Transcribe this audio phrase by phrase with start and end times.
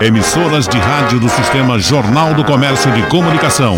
[0.00, 3.76] Emissoras de rádio do Sistema Jornal do Comércio de Comunicação.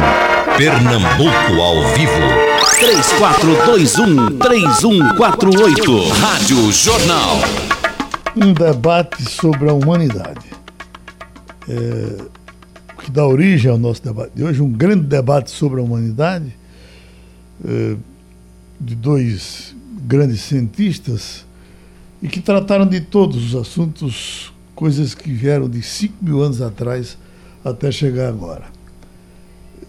[0.56, 2.12] Pernambuco ao vivo.
[4.38, 6.12] 3421-3148.
[6.12, 7.40] Rádio Jornal.
[8.36, 10.46] Um debate sobre a humanidade.
[11.68, 12.22] É,
[12.96, 16.56] o que dá origem ao nosso debate de hoje, um grande debate sobre a humanidade,
[17.66, 17.96] é,
[18.80, 21.44] de dois grandes cientistas,
[22.22, 27.16] e que trataram de todos os assuntos coisas que vieram de 5 mil anos atrás
[27.64, 28.64] até chegar agora.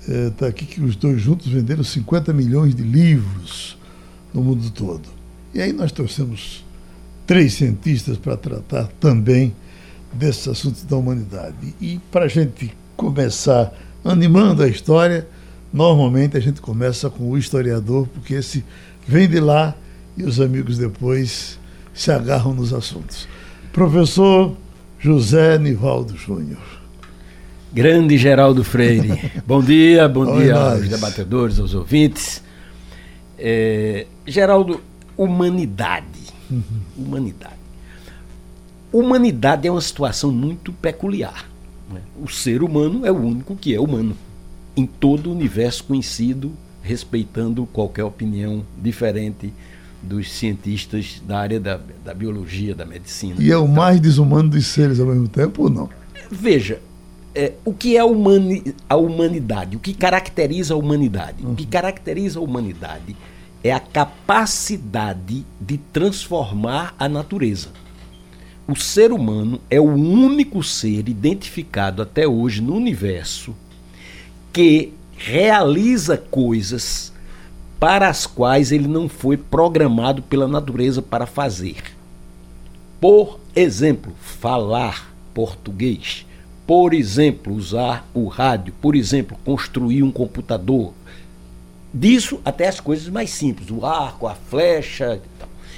[0.07, 3.77] Está é, aqui que os dois juntos venderam 50 milhões de livros
[4.33, 5.09] no mundo todo.
[5.53, 6.63] E aí nós trouxemos
[7.25, 9.55] três cientistas para tratar também
[10.13, 11.75] desses assuntos da humanidade.
[11.81, 13.73] E para a gente começar
[14.03, 15.27] animando a história,
[15.73, 18.63] normalmente a gente começa com o historiador, porque esse
[19.07, 19.75] vem de lá
[20.15, 21.59] e os amigos depois
[21.93, 23.27] se agarram nos assuntos.
[23.73, 24.55] Professor
[25.05, 26.57] José Nivaldo Júnior.
[27.71, 29.31] Grande Geraldo Freire.
[29.45, 30.79] bom dia, bom Oi, dia nós.
[30.79, 32.41] aos debatedores, aos ouvintes.
[33.37, 34.81] É, Geraldo,
[35.15, 36.33] humanidade.
[36.49, 36.63] Uhum.
[36.97, 37.53] Humanidade.
[38.91, 41.47] Humanidade é uma situação muito peculiar.
[41.87, 42.01] Né?
[42.19, 44.17] O ser humano é o único que é humano.
[44.75, 49.53] Em todo o universo conhecido, respeitando qualquer opinião diferente
[50.05, 53.35] dos cientistas da área da, da biologia, da medicina.
[53.39, 55.89] E é o mais desumano dos seres ao mesmo tempo ou não?
[56.31, 56.79] Veja,
[57.33, 59.75] é, o que é a, humani a humanidade?
[59.75, 61.43] O que caracteriza a humanidade?
[61.43, 61.51] Uhum.
[61.51, 61.69] O que uhum.
[61.69, 63.15] caracteriza a humanidade
[63.63, 67.69] é a capacidade de transformar a natureza.
[68.67, 73.55] O ser humano é o único ser identificado até hoje no universo
[74.53, 77.11] que realiza coisas
[77.79, 81.77] para as quais ele não foi programado pela natureza para fazer.
[82.99, 86.25] Por exemplo, falar português.
[86.65, 88.73] Por exemplo, usar o rádio.
[88.81, 90.93] Por exemplo, construir um computador.
[91.93, 95.21] Disso até as coisas mais simples, o arco, a flecha.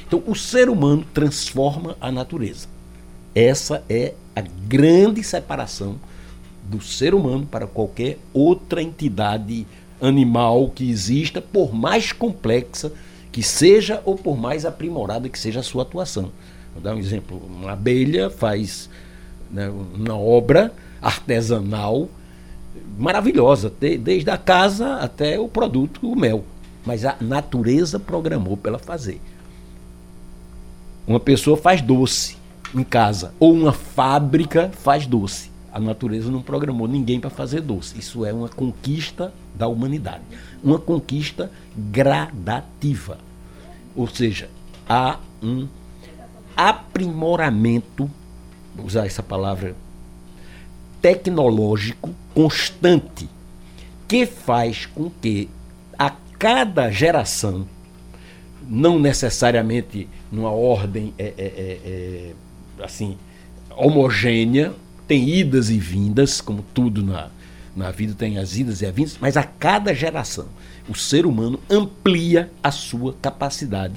[0.08, 2.68] Então, o ser humano transforma a natureza.
[3.36, 5.98] Essa é a grande separação
[6.64, 9.68] do ser humano para qualquer outra entidade
[10.02, 12.92] animal que exista, por mais complexa
[13.32, 16.32] que seja ou por mais aprimorada que seja a sua atuação.
[16.74, 18.90] Vou dar um exemplo: uma abelha faz
[19.52, 22.10] né, uma obra artesanal
[22.98, 26.44] maravilhosa, desde a casa até o produto, o mel.
[26.86, 29.22] Mas a natureza programou para ela fazer.
[31.06, 32.38] Uma pessoa faz doce
[32.74, 35.52] em casa, ou uma fábrica faz doce.
[35.72, 38.00] A natureza não programou ninguém para fazer doce.
[38.00, 40.24] Isso é uma conquista da humanidade.
[40.64, 43.18] Uma conquista gradativa.
[43.96, 44.50] Ou seja,
[44.88, 45.68] há um
[46.56, 48.10] aprimoramento,
[48.76, 49.76] vou usar essa palavra,
[51.02, 53.30] tecnológico constante,
[54.08, 55.50] que faz com que
[55.98, 57.68] a cada geração,
[58.70, 62.34] não necessariamente numa ordem é, é, é,
[62.80, 63.18] é assim
[63.76, 64.74] homogênea,
[65.08, 67.30] tem idas e vindas, como tudo na,
[67.78, 70.48] na vida tem as idas e as vindas, mas a cada geração
[70.90, 73.96] o ser humano amplia a sua capacidade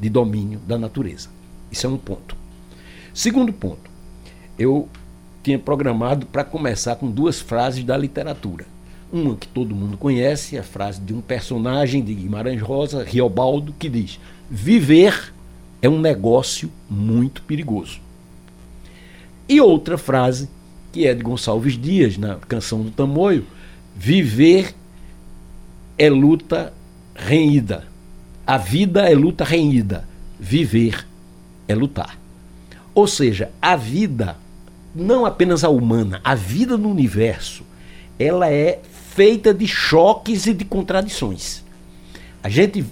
[0.00, 1.28] de domínio da natureza.
[1.70, 2.36] Isso é um ponto.
[3.12, 3.90] Segundo ponto,
[4.58, 4.88] eu
[5.42, 8.64] tinha programado para começar com duas frases da literatura.
[9.12, 13.88] Uma que todo mundo conhece, a frase de um personagem de Guimarães Rosa, Riobaldo, que
[13.88, 15.32] diz: Viver
[15.82, 18.00] é um negócio muito perigoso.
[19.48, 20.48] E outra frase,
[20.92, 23.44] que é de Gonçalves Dias, na canção do Tamoio,
[23.94, 24.74] viver
[25.96, 26.72] é luta
[27.14, 27.86] renhida.
[28.46, 30.08] A vida é luta renhida.
[30.38, 31.06] Viver
[31.66, 32.18] é lutar.
[32.94, 34.36] Ou seja, a vida,
[34.94, 37.62] não apenas a humana, a vida no universo,
[38.18, 38.80] ela é
[39.14, 41.62] feita de choques e de contradições.
[42.42, 42.84] A gente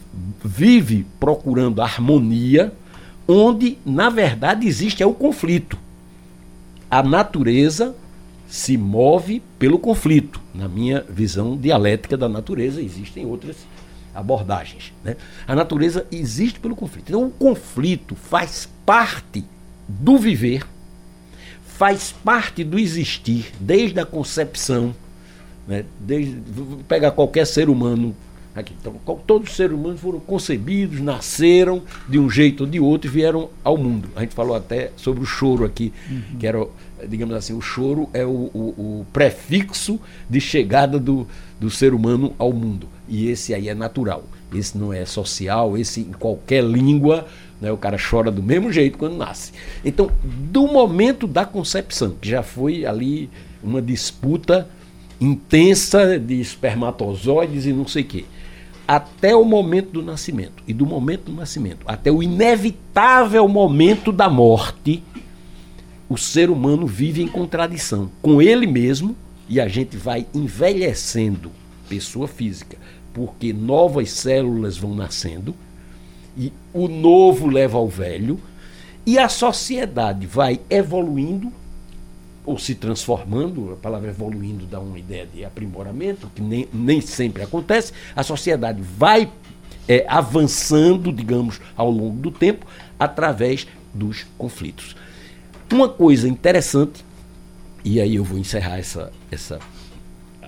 [0.44, 2.72] vive procurando harmonia,
[3.26, 5.78] onde, na verdade, existe é o conflito
[6.90, 7.94] a natureza
[8.48, 10.40] se move pelo conflito.
[10.54, 13.56] Na minha visão dialética da natureza, existem outras
[14.14, 14.92] abordagens.
[15.04, 15.16] Né?
[15.46, 17.08] A natureza existe pelo conflito.
[17.08, 19.44] Então, o conflito faz parte
[19.88, 20.66] do viver,
[21.66, 24.94] faz parte do existir, desde a concepção.
[25.66, 25.84] Né?
[26.00, 26.40] Desde,
[26.88, 28.14] pegar qualquer ser humano
[28.56, 28.94] Aqui, então,
[29.26, 33.50] todos os seres humanos foram concebidos, nasceram de um jeito ou de outro e vieram
[33.62, 34.08] ao mundo.
[34.16, 36.38] A gente falou até sobre o choro aqui, uhum.
[36.38, 36.66] que era
[37.06, 41.26] digamos assim, o choro é o, o, o prefixo de chegada do,
[41.60, 42.88] do ser humano ao mundo.
[43.08, 44.24] E esse aí é natural.
[44.54, 47.26] Esse não é social, esse em qualquer língua,
[47.60, 49.52] né, o cara chora do mesmo jeito quando nasce.
[49.84, 53.28] Então, do momento da concepção, que já foi ali
[53.62, 54.68] uma disputa
[55.20, 58.24] intensa de espermatozoides e não sei o quê,
[58.86, 64.28] até o momento do nascimento, e do momento do nascimento até o inevitável momento da
[64.28, 65.02] morte,
[66.08, 69.16] o ser humano vive em contradição com ele mesmo
[69.48, 71.50] e a gente vai envelhecendo,
[71.88, 72.76] pessoa física,
[73.12, 75.54] porque novas células vão nascendo
[76.36, 78.38] e o novo leva ao velho
[79.04, 81.52] e a sociedade vai evoluindo
[82.46, 87.42] ou se transformando, a palavra evoluindo dá uma ideia de aprimoramento, que nem, nem sempre
[87.42, 89.30] acontece, a sociedade vai
[89.88, 92.64] é, avançando, digamos, ao longo do tempo,
[92.98, 94.96] através dos conflitos.
[95.72, 97.04] Uma coisa interessante,
[97.84, 99.58] e aí eu vou encerrar essa, essa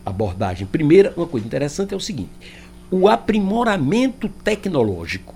[0.07, 0.67] abordagem.
[0.67, 2.31] Primeira, uma coisa interessante é o seguinte:
[2.91, 5.35] o aprimoramento tecnológico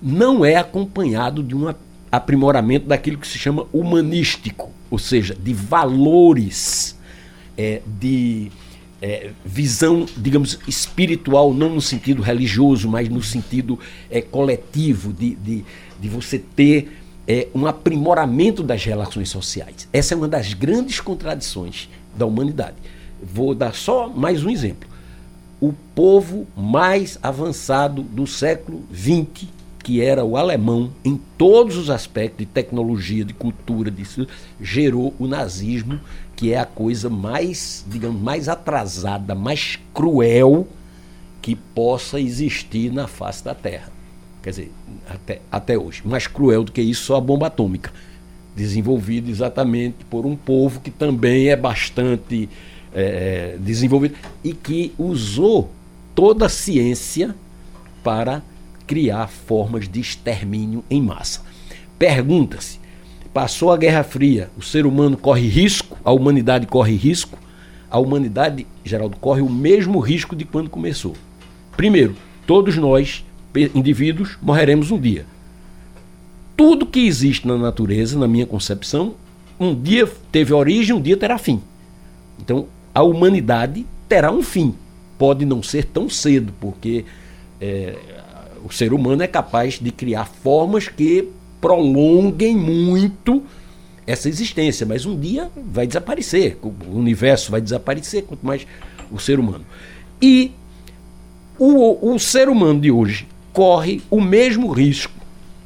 [0.00, 1.68] não é acompanhado de um
[2.10, 6.98] aprimoramento daquilo que se chama humanístico, ou seja, de valores,
[7.56, 8.50] é, de
[9.00, 13.78] é, visão, digamos, espiritual, não no sentido religioso, mas no sentido
[14.10, 15.64] é, coletivo, de, de,
[16.00, 19.88] de você ter é, um aprimoramento das relações sociais.
[19.92, 22.76] Essa é uma das grandes contradições da humanidade.
[23.22, 24.88] Vou dar só mais um exemplo.
[25.60, 29.46] O povo mais avançado do século XX,
[29.82, 34.26] que era o alemão, em todos os aspectos de tecnologia, de cultura, disso,
[34.60, 35.98] gerou o nazismo,
[36.36, 40.66] que é a coisa mais, digamos, mais atrasada, mais cruel
[41.40, 44.00] que possa existir na face da Terra
[44.42, 44.72] quer dizer,
[45.08, 46.02] até, até hoje.
[46.04, 47.92] Mais cruel do que isso, só a bomba atômica,
[48.56, 52.48] desenvolvida exatamente por um povo que também é bastante
[52.92, 55.70] é, desenvolvido e que usou
[56.14, 57.34] toda a ciência
[58.02, 58.42] para
[58.90, 61.42] criar formas de extermínio em massa.
[61.96, 62.80] Pergunta-se:
[63.32, 67.38] passou a Guerra Fria, o ser humano corre risco, a humanidade corre risco?
[67.88, 71.14] A humanidade, Geraldo, corre o mesmo risco de quando começou.
[71.76, 72.16] Primeiro,
[72.48, 73.24] todos nós
[73.72, 75.24] indivíduos, morreremos um dia.
[76.56, 79.14] Tudo que existe na natureza, na minha concepção,
[79.58, 81.62] um dia teve origem, um dia terá fim.
[82.40, 84.74] Então, a humanidade terá um fim.
[85.16, 87.04] Pode não ser tão cedo, porque
[87.60, 87.96] é,
[88.64, 91.28] o ser humano é capaz de criar formas que
[91.60, 93.42] prolonguem muito
[94.06, 98.66] essa existência, mas um dia vai desaparecer, o universo vai desaparecer, quanto mais
[99.10, 99.64] o ser humano.
[100.20, 100.52] E
[101.58, 105.12] o, o ser humano de hoje corre o mesmo risco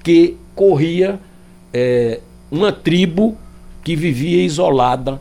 [0.02, 1.18] que corria
[1.72, 2.20] é,
[2.50, 3.36] uma tribo
[3.82, 5.20] que vivia isolada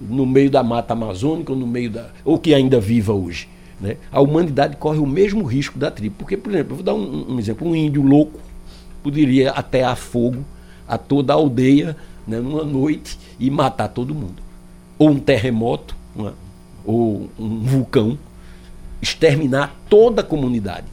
[0.00, 3.48] no meio da mata amazônica, ou no meio da, ou que ainda viva hoje.
[3.82, 3.96] Né?
[4.10, 6.14] A humanidade corre o mesmo risco da tribo.
[6.18, 8.40] Porque, por exemplo, eu vou dar um, um exemplo: um índio louco
[9.02, 10.44] poderia até a fogo
[10.88, 11.96] a toda a aldeia
[12.26, 14.42] né, numa noite e matar todo mundo.
[14.98, 16.34] Ou um terremoto, uma,
[16.84, 18.16] ou um vulcão,
[19.02, 20.86] exterminar toda a comunidade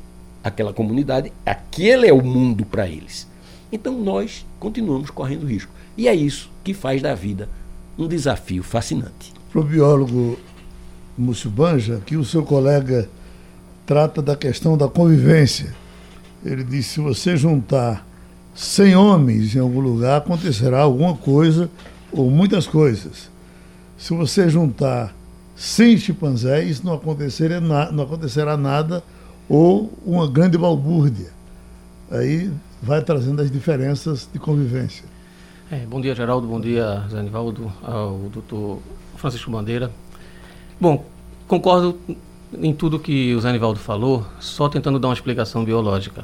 [0.44, 3.28] aquela comunidade, aquele é o mundo para eles.
[3.72, 5.72] Então nós continuamos correndo risco.
[5.98, 7.50] E é isso que faz da vida
[7.98, 9.34] um desafio fascinante.
[9.52, 10.38] Para o biólogo
[11.20, 13.10] Múcio Banja, aqui o seu colega
[13.86, 15.76] trata da questão da convivência.
[16.46, 18.08] Ele diz: se você juntar
[18.56, 21.70] 100 homens em algum lugar, acontecerá alguma coisa
[22.10, 23.30] ou muitas coisas.
[23.98, 25.14] Se você juntar
[25.58, 29.04] 100 chimpanzés, não acontecerá, não acontecerá nada
[29.50, 31.32] ou uma grande balbúrdia.
[32.10, 32.50] Aí
[32.82, 35.04] vai trazendo as diferenças de convivência.
[35.70, 36.48] É, bom dia, Geraldo.
[36.48, 38.80] Bom dia, Zanivaldo, ao doutor
[39.18, 39.92] Francisco Bandeira.
[40.82, 41.04] Bom,
[41.50, 42.00] concordo
[42.62, 46.24] em tudo que o Zanivaldo falou, só tentando dar uma explicação biológica.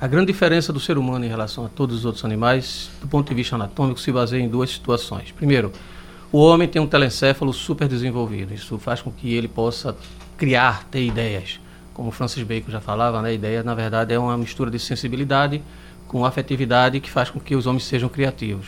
[0.00, 3.28] A grande diferença do ser humano em relação a todos os outros animais, do ponto
[3.28, 5.32] de vista anatômico, se baseia em duas situações.
[5.32, 5.72] Primeiro,
[6.30, 8.54] o homem tem um telencéfalo super desenvolvido.
[8.54, 9.96] Isso faz com que ele possa
[10.36, 11.58] criar, ter ideias
[11.96, 15.62] como Francis Bacon já falava, né, a ideia, na verdade, é uma mistura de sensibilidade
[16.06, 18.66] com afetividade que faz com que os homens sejam criativos.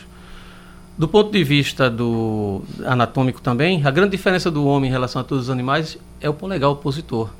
[0.98, 5.24] Do ponto de vista do anatômico também, a grande diferença do homem em relação a
[5.24, 7.30] todos os animais é o polegar opositor.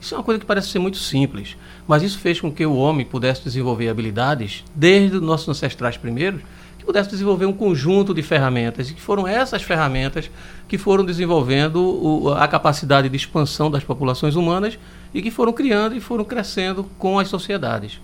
[0.00, 2.74] Isso é uma coisa que parece ser muito simples, mas isso fez com que o
[2.74, 6.40] homem pudesse desenvolver habilidades, desde os nossos ancestrais primeiros,
[6.80, 10.28] que pudesse desenvolver um conjunto de ferramentas, e que foram essas ferramentas
[10.66, 14.76] que foram desenvolvendo o, a capacidade de expansão das populações humanas
[15.14, 18.00] e que foram criando e foram crescendo com as sociedades.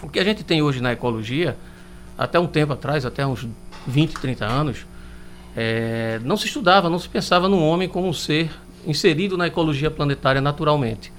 [0.00, 1.56] O que a gente tem hoje na ecologia,
[2.16, 3.44] até um tempo atrás, até uns
[3.86, 4.86] 20, 30 anos,
[5.56, 8.50] é, não se estudava, não se pensava no homem como um ser
[8.86, 11.12] inserido na ecologia planetária naturalmente.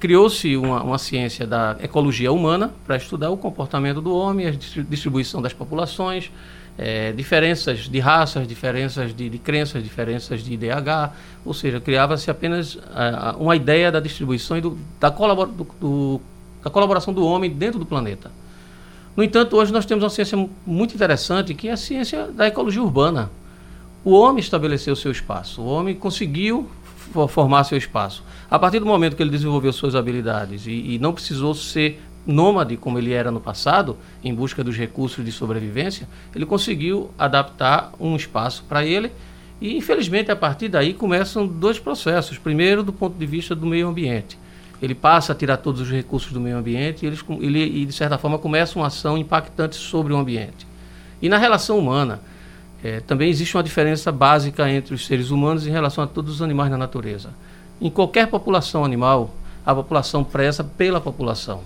[0.00, 5.40] Criou-se uma, uma, ciência da ecologia humana para estudar o comportamento do homem, a distribuição
[5.40, 6.32] das populações,
[6.80, 11.12] é, diferenças de raças, diferenças de, de, crenças, diferenças de IDH,
[11.44, 16.20] ou seja, criava-se apenas uh, uma ideia da distribuição e do, da, colabora, do, do,
[16.64, 18.30] da colaboração do homem dentro do planeta.
[19.16, 22.82] No entanto, hoje nós temos uma ciência muito interessante, que é a ciência da ecologia
[22.82, 23.30] urbana.
[24.04, 26.68] O homem estabeleceu seu espaço, o homem conseguiu
[27.28, 28.22] formar seu espaço.
[28.50, 32.76] A partir do momento que ele desenvolveu suas habilidades e, e não precisou ser nômade
[32.76, 38.14] como ele era no passado, em busca dos recursos de sobrevivência, ele conseguiu adaptar um
[38.14, 39.10] espaço para ele
[39.60, 42.38] e, infelizmente, a partir daí começam dois processos.
[42.38, 44.38] Primeiro, do ponto de vista do meio ambiente.
[44.82, 47.92] Ele passa a tirar todos os recursos do meio ambiente e, eles, ele, e de
[47.92, 50.66] certa forma, começa uma ação impactante sobre o ambiente.
[51.20, 52.20] E na relação humana,
[52.82, 56.42] é, também existe uma diferença básica entre os seres humanos em relação a todos os
[56.42, 57.30] animais na natureza.
[57.80, 59.34] Em qualquer população animal,
[59.64, 61.60] a população preza pela população.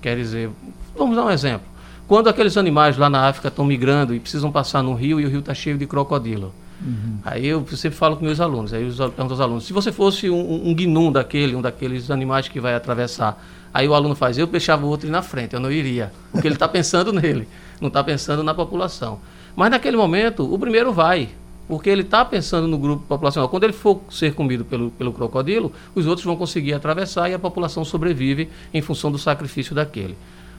[0.00, 0.50] Quer dizer,
[0.96, 1.66] vamos dar um exemplo.
[2.06, 5.28] Quando aqueles animais lá na África estão migrando e precisam passar no rio e o
[5.28, 6.54] rio está cheio de crocodilo.
[6.80, 7.18] Uhum.
[7.24, 10.30] Aí eu sempre falo com meus alunos, aí eu pergunto aos alunos, se você fosse
[10.30, 13.44] um, um guinum daquele, um daqueles animais que vai atravessar,
[13.74, 16.46] aí o aluno faz, eu deixava o outro ir na frente, eu não iria, porque
[16.46, 17.48] ele está pensando nele,
[17.80, 19.18] não está pensando na população.
[19.56, 21.30] Mas naquele momento, o primeiro vai,
[21.66, 23.48] porque ele está pensando no grupo populacional.
[23.48, 27.38] Quando ele for ser comido pelo, pelo crocodilo, os outros vão conseguir atravessar e a
[27.38, 30.16] população sobrevive em função do sacrifício daquele.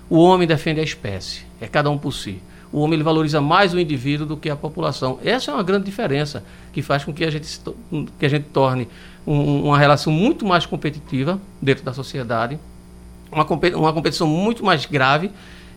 [0.09, 2.41] O homem defende a espécie, é cada um por si.
[2.71, 5.19] O homem ele valoriza mais o indivíduo do que a população.
[5.23, 7.59] Essa é uma grande diferença que faz com que a gente,
[8.19, 8.87] que a gente torne
[9.25, 12.59] um, uma relação muito mais competitiva dentro da sociedade,
[13.31, 13.45] uma,
[13.75, 15.31] uma competição muito mais grave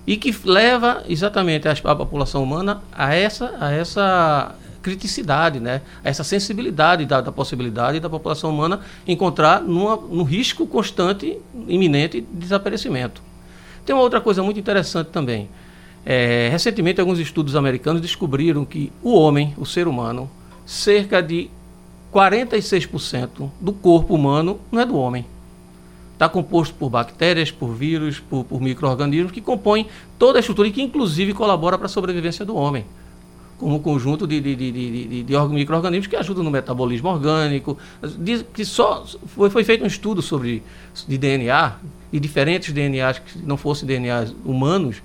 [0.06, 5.80] e que leva exatamente a, a população humana a essa, a essa criticidade, né?
[6.04, 12.20] a essa sensibilidade da, da possibilidade da população humana encontrar numa, num risco constante, iminente
[12.20, 13.22] de desaparecimento.
[13.86, 15.48] Tem uma outra coisa muito interessante também.
[16.04, 20.28] É, recentemente, alguns estudos americanos descobriram que o homem, o ser humano,
[20.66, 21.48] cerca de
[22.12, 25.24] 46% do corpo humano não é do homem
[26.22, 30.70] está composto por bactérias, por vírus, por, por micro-organismos que compõem toda a estrutura e
[30.70, 32.84] que inclusive colabora para a sobrevivência do homem.
[33.58, 37.76] Como um conjunto de, de, de, de, de micro-organismos que ajudam no metabolismo orgânico.
[38.18, 40.62] Diz que só foi, foi feito um estudo sobre
[41.08, 41.76] de DNA,
[42.12, 45.02] e diferentes DNAs que não fossem DNAs humanos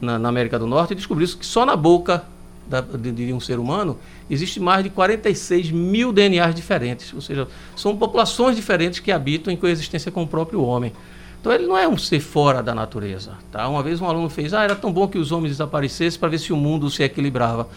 [0.00, 2.24] na, na América do Norte, e descobriu que só na boca
[2.70, 3.98] da, de, de, um ser humano,
[4.30, 9.56] existe mais de 46 mil DNAs diferentes, ou seja, são populações diferentes que habitam em
[9.56, 10.92] coexistência com o próprio homem.
[11.40, 13.32] Então ele não é um ser fora da natureza.
[13.50, 13.66] Tá?
[13.66, 16.38] Uma vez um aluno fez, ah, era tão bom que os homens desaparecessem para ver
[16.38, 17.68] se o mundo se equilibrava.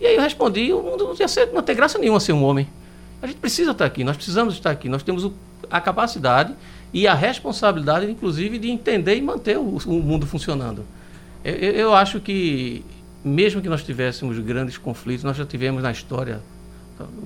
[0.00, 2.42] E aí eu respondi, o mundo não ia ser, não tem graça nenhuma ser um
[2.42, 2.66] homem.
[3.22, 5.34] A gente precisa estar aqui, nós precisamos estar aqui, nós temos o,
[5.70, 6.54] a capacidade
[6.92, 10.84] e a responsabilidade, inclusive, de entender e manter o, o mundo funcionando.
[11.44, 12.84] Eu, eu, acho que
[13.24, 16.40] mesmo que nós tivéssemos grandes conflitos, nós já tivemos na história,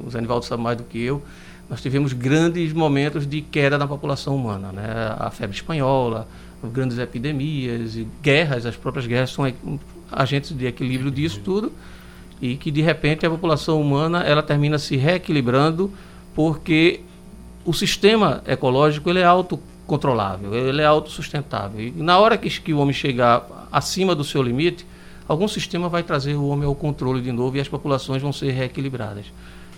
[0.05, 1.23] o Zé Nivaldo sabe mais do que eu,
[1.69, 4.71] nós tivemos grandes momentos de queda da população humana.
[4.73, 4.85] Né?
[5.19, 6.29] A febre espanhola,
[6.63, 9.53] grandes epidemias, guerras, as próprias guerras são
[10.11, 11.73] agentes de equilíbrio disso tudo,
[12.41, 15.93] e que de repente a população humana ela termina se reequilibrando
[16.35, 17.01] porque
[17.65, 19.25] o sistema ecológico ele é
[19.85, 21.81] autocontrolável, ele é autossustentável.
[21.81, 24.87] E na hora que, que o homem chegar acima do seu limite,
[25.29, 28.51] algum sistema vai trazer o homem ao controle de novo e as populações vão ser
[28.53, 29.27] reequilibradas.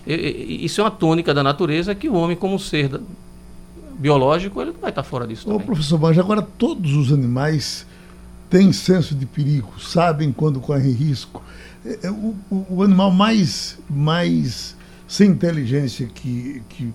[0.05, 2.99] E, e, isso é uma tônica da natureza que o homem, como ser da,
[3.99, 5.47] biológico, ele não vai estar fora disso.
[5.47, 5.65] Ô, também.
[5.65, 7.85] professor, mas agora todos os animais
[8.49, 11.43] têm senso de perigo, sabem quando correm risco.
[11.85, 14.75] É, é, o, o, o, animal mais, mais
[15.07, 16.93] sem inteligência que, que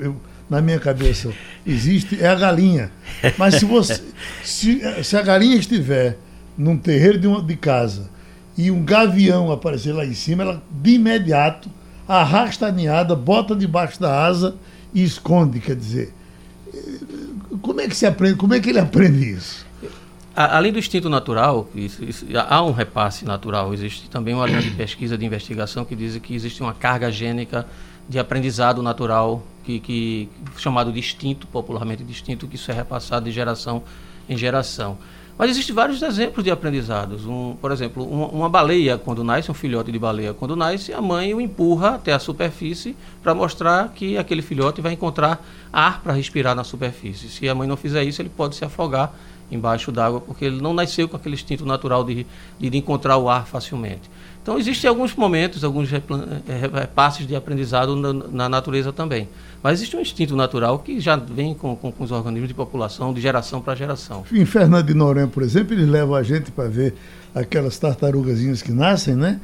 [0.00, 0.16] eu,
[0.50, 1.32] na minha cabeça
[1.64, 2.90] existe é a galinha.
[3.38, 4.02] Mas se você
[4.42, 6.18] se, se a galinha estiver
[6.58, 8.10] num terreiro de, uma, de casa
[8.58, 11.70] e um gavião aparecer lá em cima, ela de imediato
[12.06, 14.56] arrasta a ninhada, bota debaixo da asa
[14.92, 16.12] e esconde, quer dizer.
[17.62, 18.34] Como é que se aprende?
[18.36, 19.64] Como é que ele aprende isso?
[20.34, 24.70] Além do instinto natural, isso, isso, há um repasse natural, existe também uma linha de
[24.70, 27.66] pesquisa, de investigação que diz que existe uma carga gênica
[28.10, 33.24] de aprendizado natural, que, que chamado de instinto, popularmente de instinto, que isso é repassado
[33.26, 33.84] de geração
[34.28, 34.98] em geração.
[35.38, 37.24] Mas existem vários exemplos de aprendizados.
[37.24, 41.00] Um, por exemplo, uma, uma, baleia, quando nasce, um filhote de baleia, quando nasce, a
[41.00, 45.40] mãe o empurra até a superfície para mostrar que aquele filhote vai encontrar
[45.72, 47.28] ar para respirar na superfície.
[47.28, 49.14] Se a mãe não fizer isso, ele pode se afogar
[49.52, 52.26] embaixo d'água, porque ele não nasceu com aquele instinto natural de,
[52.58, 54.10] de encontrar o ar facilmente.
[54.42, 55.90] Então, existem alguns momentos, alguns
[56.94, 59.28] passos de aprendizado na, na, natureza também.
[59.62, 63.12] Mas existe um instinto natural que já vem com, com, com os organismos de população,
[63.12, 64.24] de geração para geração.
[64.32, 66.94] Em Fernando de Noronha, por exemplo, eles levam a gente para ver
[67.34, 69.38] aquelas tartarugazinhas que nascem, né?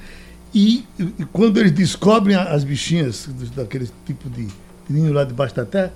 [0.54, 4.48] E, e, quando eles descobrem as bichinhas daquele tipo de
[4.88, 5.92] ninho lá debaixo da terra,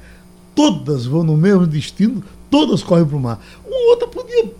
[0.54, 3.40] todas vão no mesmo destino, todas correm para o mar.
[3.66, 4.50] Uma outra podia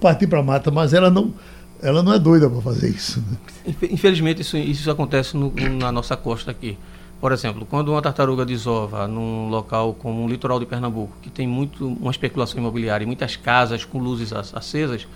[0.00, 1.34] partir para a mata, mas ela não
[1.82, 3.20] ela não é doida para fazer isso.
[3.20, 3.74] Né?
[3.90, 6.76] Infelizmente, isso, isso acontece no, na nossa costa aqui.
[7.20, 11.48] Por exemplo, quando uma tartaruga desova num local como o litoral de Pernambuco, que tem
[11.48, 15.06] muito uma especulação imobiliária e muitas casas com luzes acesas,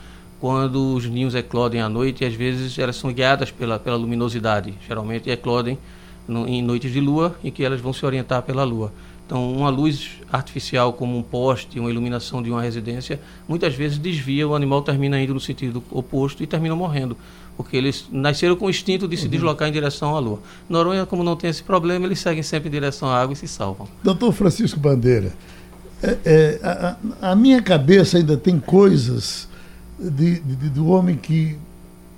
[0.40, 4.74] quando os ninhos eclodem à noite, às vezes elas são guiadas pela, pela luminosidade.
[4.84, 5.78] Geralmente eclodem
[6.26, 8.92] no, em noites de lua, em que elas vão se orientar pela lua.
[9.32, 14.46] Então, uma luz artificial como um poste, uma iluminação de uma residência, muitas vezes desvia,
[14.46, 17.16] o animal termina indo no sentido oposto e termina morrendo,
[17.56, 19.30] porque eles nasceram com o instinto de se uhum.
[19.30, 20.38] deslocar em direção à Lua.
[20.68, 23.48] Noronha, como não tem esse problema, eles seguem sempre em direção à água e se
[23.48, 23.88] salvam.
[24.04, 25.32] Doutor Francisco Bandeira,
[26.02, 29.48] é, é, a, a, minha cabeça ainda tem coisas
[29.98, 31.56] de, de, do homem que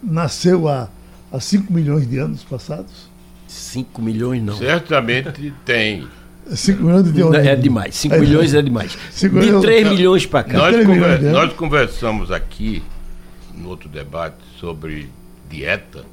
[0.03, 0.89] nasceu há,
[1.31, 3.09] há 5 milhões de anos passados?
[3.47, 4.59] 5 milhões não.
[4.59, 6.09] Certamente tem.
[6.51, 7.37] 5 milhões de onde?
[7.39, 7.95] É demais.
[7.95, 8.99] 5 é, milhões é demais.
[9.17, 10.59] De 3 milhões para cá.
[10.59, 12.83] Nós, conver, nós conversamos aqui,
[13.55, 15.09] no outro debate, sobre
[15.49, 16.05] dieta.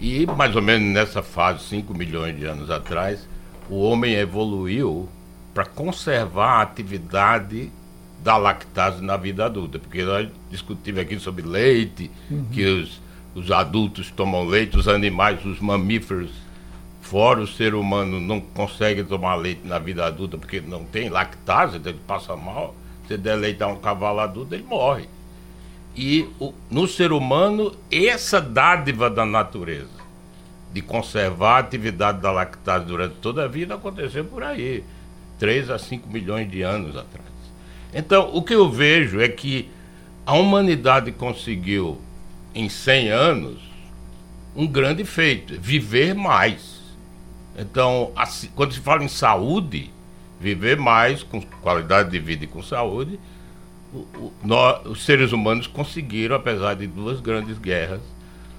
[0.00, 3.28] E mais ou menos nessa fase, 5 milhões de anos atrás,
[3.70, 5.08] o homem evoluiu
[5.52, 7.70] para conservar a atividade
[8.22, 9.78] da lactase na vida adulta.
[9.78, 12.46] Porque nós discutimos aqui sobre leite, uhum.
[12.50, 13.00] que os,
[13.34, 16.43] os adultos tomam leite, os animais, os mamíferos
[17.14, 21.76] Fora o ser humano não consegue tomar leite na vida adulta porque não tem lactase,
[21.76, 22.74] então ele passa mal.
[23.06, 25.04] Se deleitar um cavalo adulto, ele morre.
[25.94, 29.86] E o, no ser humano, essa dádiva da natureza
[30.72, 34.82] de conservar a atividade da lactase durante toda a vida aconteceu por aí,
[35.38, 37.28] 3 a 5 milhões de anos atrás.
[37.94, 39.70] Então, o que eu vejo é que
[40.26, 41.96] a humanidade conseguiu,
[42.52, 43.60] em 100 anos,
[44.56, 46.73] um grande feito: viver mais.
[47.56, 49.90] Então, assim, quando se fala em saúde,
[50.40, 53.18] viver mais, com qualidade de vida e com saúde,
[53.92, 58.00] o, o, nós, os seres humanos conseguiram, apesar de duas grandes guerras,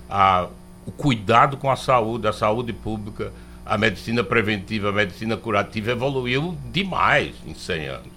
[0.09, 0.47] a,
[0.85, 3.33] o cuidado com a saúde, a saúde pública,
[3.65, 8.15] a medicina preventiva, a medicina curativa evoluiu demais em 100 anos.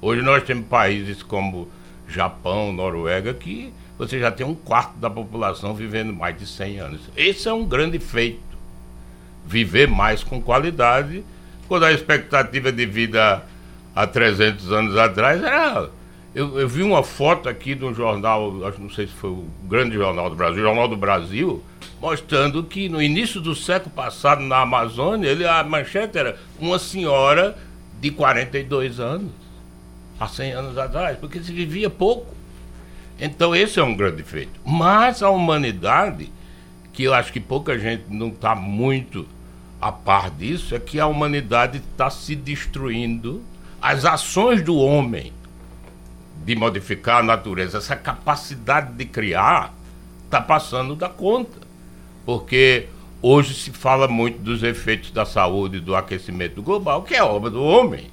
[0.00, 1.68] Hoje nós temos países como
[2.06, 7.00] Japão, Noruega, que você já tem um quarto da população vivendo mais de 100 anos.
[7.16, 8.45] Esse é um grande feito
[9.46, 11.24] viver mais com qualidade,
[11.68, 13.42] quando a expectativa de vida
[13.94, 15.90] há 300 anos atrás era.
[16.34, 19.46] Eu, eu vi uma foto aqui de um jornal, acho não sei se foi o
[19.64, 21.62] grande jornal do Brasil, Jornal do Brasil,
[21.98, 27.56] mostrando que no início do século passado, na Amazônia, ele, a manchete era uma senhora
[27.98, 29.32] de 42 anos,
[30.20, 32.34] há 100 anos atrás, porque se vivia pouco.
[33.18, 34.60] Então, esse é um grande feito.
[34.62, 36.30] Mas a humanidade,
[36.92, 39.26] que eu acho que pouca gente não está muito
[39.80, 43.42] a par disso é que a humanidade está se destruindo.
[43.80, 45.32] As ações do homem
[46.44, 49.74] de modificar a natureza, essa capacidade de criar,
[50.24, 51.58] está passando da conta.
[52.24, 52.86] Porque
[53.20, 57.62] hoje se fala muito dos efeitos da saúde do aquecimento global, que é obra do
[57.62, 58.10] homem.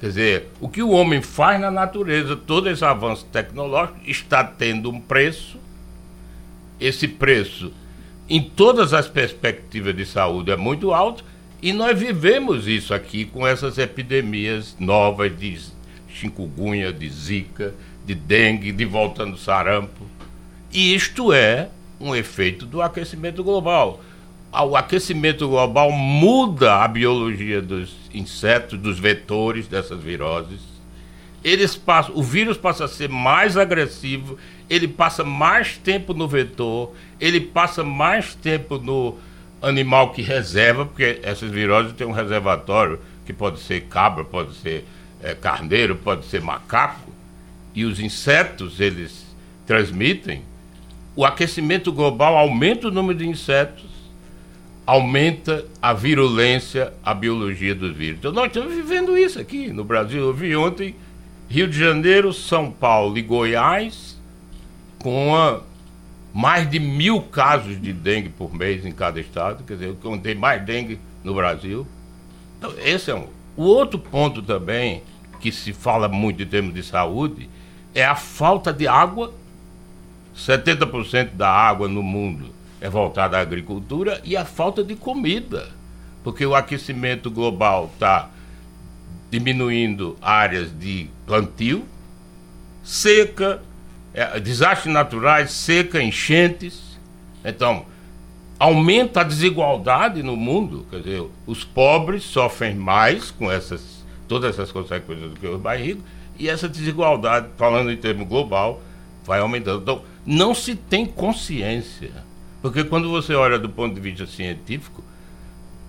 [0.00, 4.90] Quer dizer, o que o homem faz na natureza, todo esse avanço tecnológico, está tendo
[4.90, 5.58] um preço.
[6.78, 7.72] Esse preço
[8.28, 11.24] em todas as perspectivas de saúde é muito alto
[11.60, 15.58] e nós vivemos isso aqui com essas epidemias novas de
[16.08, 20.06] chikungunya, de zika, de dengue, de voltando sarampo.
[20.72, 21.68] E isto é
[22.00, 24.00] um efeito do aquecimento global.
[24.52, 30.60] O aquecimento global muda a biologia dos insetos, dos vetores dessas viroses.
[31.42, 36.92] Eles passam, o vírus passa a ser mais agressivo ele passa mais tempo no vetor,
[37.24, 39.16] ele passa mais tempo no
[39.62, 44.84] animal que reserva, porque essas viroses têm um reservatório que pode ser cabra, pode ser
[45.22, 47.10] é, carneiro, pode ser macaco,
[47.74, 49.24] e os insetos eles
[49.66, 50.42] transmitem.
[51.16, 53.88] O aquecimento global aumenta o número de insetos,
[54.84, 58.18] aumenta a virulência, a biologia dos vírus.
[58.18, 60.20] Então nós estamos vivendo isso aqui no Brasil.
[60.20, 60.94] Eu vi ontem
[61.48, 64.14] Rio de Janeiro, São Paulo e Goiás
[64.98, 65.62] com uma,
[66.34, 70.60] mais de mil casos de dengue por mês em cada estado, quer dizer, tem mais
[70.64, 71.86] dengue no Brasil.
[72.58, 73.28] Então, esse é um.
[73.56, 75.04] O outro ponto também,
[75.40, 77.48] que se fala muito em termos de saúde,
[77.94, 79.32] é a falta de água.
[80.36, 82.46] 70% da água no mundo
[82.80, 85.68] é voltada à agricultura e à falta de comida.
[86.24, 88.28] Porque o aquecimento global está
[89.30, 91.84] diminuindo áreas de plantio,
[92.82, 93.62] seca,
[94.14, 96.80] é, desastres naturais, seca, enchentes.
[97.44, 97.84] Então,
[98.58, 100.86] aumenta a desigualdade no mundo.
[100.88, 105.84] Quer dizer, os pobres sofrem mais com essas, todas essas consequências do que os mais
[105.84, 106.04] ricos,
[106.38, 108.80] e essa desigualdade, falando em termos global,
[109.24, 109.82] vai aumentando.
[109.82, 112.10] Então, não se tem consciência.
[112.62, 115.04] Porque quando você olha do ponto de vista científico,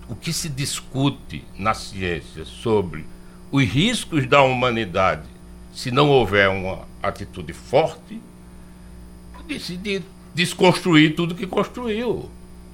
[0.08, 3.04] o que se discute na ciência sobre
[3.50, 5.35] os riscos da humanidade
[5.76, 8.18] se não houver uma atitude forte
[9.46, 10.02] de, de
[10.34, 12.30] desconstruir tudo que construiu.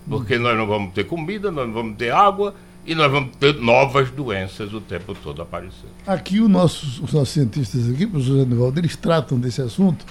[0.09, 2.55] Porque nós não vamos ter comida, nós não vamos ter água
[2.87, 5.91] e nós vamos ter novas doenças o tempo todo aparecendo.
[6.07, 10.07] Aqui os nossos, os nossos cientistas aqui, professor Anivaldo, eles tratam desse assunto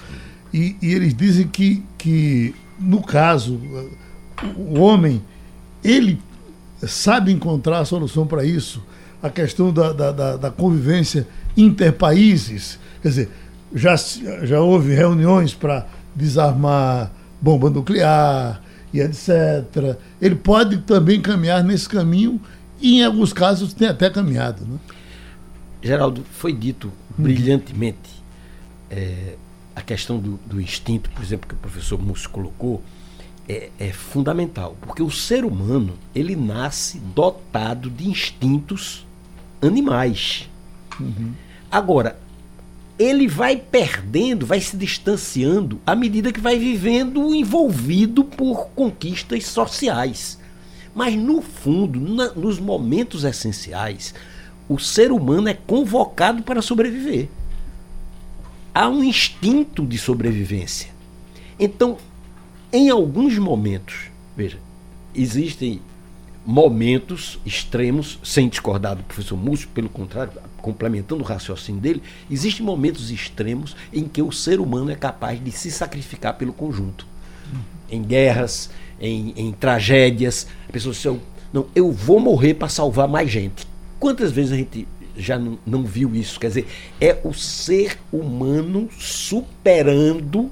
[0.52, 3.58] e, e, eles dizem que, que, no caso,
[4.54, 5.22] o homem,
[5.82, 6.20] ele
[6.86, 8.82] sabe encontrar a solução para isso.
[9.22, 11.26] A questão da, da, da, da convivência
[11.56, 12.78] interpaíses.
[13.02, 13.30] Quer dizer,
[13.74, 17.10] já, já houve reuniões para desarmar
[17.40, 18.62] bomba nuclear
[18.92, 19.98] e etc.
[20.20, 22.40] Ele pode também caminhar nesse caminho
[22.80, 24.64] e, em alguns casos, tem até caminhado.
[24.64, 24.78] Né?
[25.82, 27.22] Geraldo, foi dito hum.
[27.22, 28.22] brilhantemente
[28.90, 29.36] é,
[29.74, 32.82] a questão do, do, instinto, por exemplo, que o professor Múcio colocou,
[33.48, 39.04] é, é, fundamental, porque o ser humano ele nasce dotado de instintos
[39.60, 40.48] animais.
[41.00, 41.32] Uhum.
[41.70, 42.18] Agora,
[43.02, 50.38] ele vai perdendo, vai se distanciando à medida que vai vivendo envolvido por conquistas sociais.
[50.94, 54.14] Mas, no fundo, na, nos momentos essenciais,
[54.68, 57.28] o ser humano é convocado para sobreviver.
[58.72, 60.90] Há um instinto de sobrevivência.
[61.58, 61.98] Então,
[62.72, 64.58] em alguns momentos, veja,
[65.14, 65.80] existem
[66.44, 73.10] momentos extremos, sem discordar do professor Múcio, pelo contrário, complementando o raciocínio dele, existem momentos
[73.10, 77.06] extremos em que o ser humano é capaz de se sacrificar pelo conjunto.
[77.90, 81.04] Em guerras, em, em tragédias, a pessoa diz,
[81.52, 83.66] não, eu vou morrer para salvar mais gente.
[84.00, 86.40] Quantas vezes a gente já não, não viu isso?
[86.40, 86.66] Quer dizer,
[87.00, 90.50] é o ser humano superando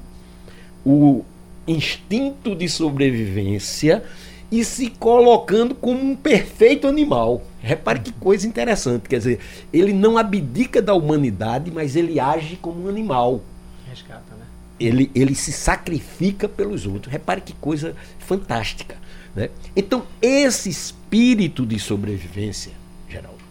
[0.84, 1.24] o
[1.66, 4.02] instinto de sobrevivência
[4.50, 7.42] e se colocando como um perfeito animal.
[7.62, 9.40] Repare que coisa interessante, quer dizer,
[9.72, 13.42] ele não abdica da humanidade, mas ele age como um animal.
[13.88, 14.46] Rescata, né?
[14.78, 17.12] Ele, ele se sacrifica pelos outros.
[17.12, 18.96] Repare que coisa fantástica.
[19.34, 19.50] Né?
[19.76, 22.72] Então, esse espírito de sobrevivência,
[23.08, 23.44] Geraldo,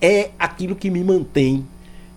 [0.00, 1.66] é aquilo que me mantém,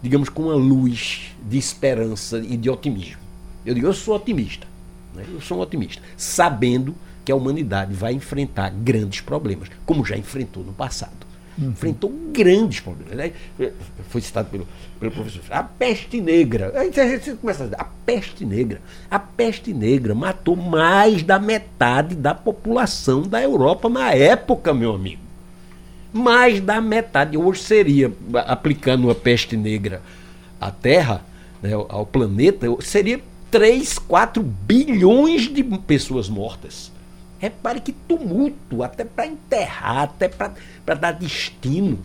[0.04, 3.22] digamos, com uma luz de esperança e de otimismo.
[3.66, 4.68] Eu digo, eu sou otimista.
[5.16, 5.26] Né?
[5.28, 6.96] Eu sou um otimista, sabendo
[7.30, 11.28] que a humanidade vai enfrentar grandes problemas, como já enfrentou no passado.
[11.56, 11.70] Uhum.
[11.70, 13.16] Enfrentou grandes problemas.
[13.16, 13.32] Né?
[14.10, 14.68] Foi citado pelo,
[15.00, 15.44] pelo professor.
[15.52, 16.74] A peste negra.
[16.76, 18.82] Aí você começa a dizer, a peste negra.
[19.12, 25.22] A peste negra matou mais da metade da população da Europa na época, meu amigo.
[26.12, 27.38] Mais da metade.
[27.38, 28.12] Hoje seria,
[28.48, 30.02] aplicando a peste negra
[30.60, 31.24] à Terra,
[31.62, 36.92] né, ao planeta, seria 3, 4 bilhões de pessoas mortas.
[37.40, 42.00] Repare que tumulto, até para enterrar, até para dar destino.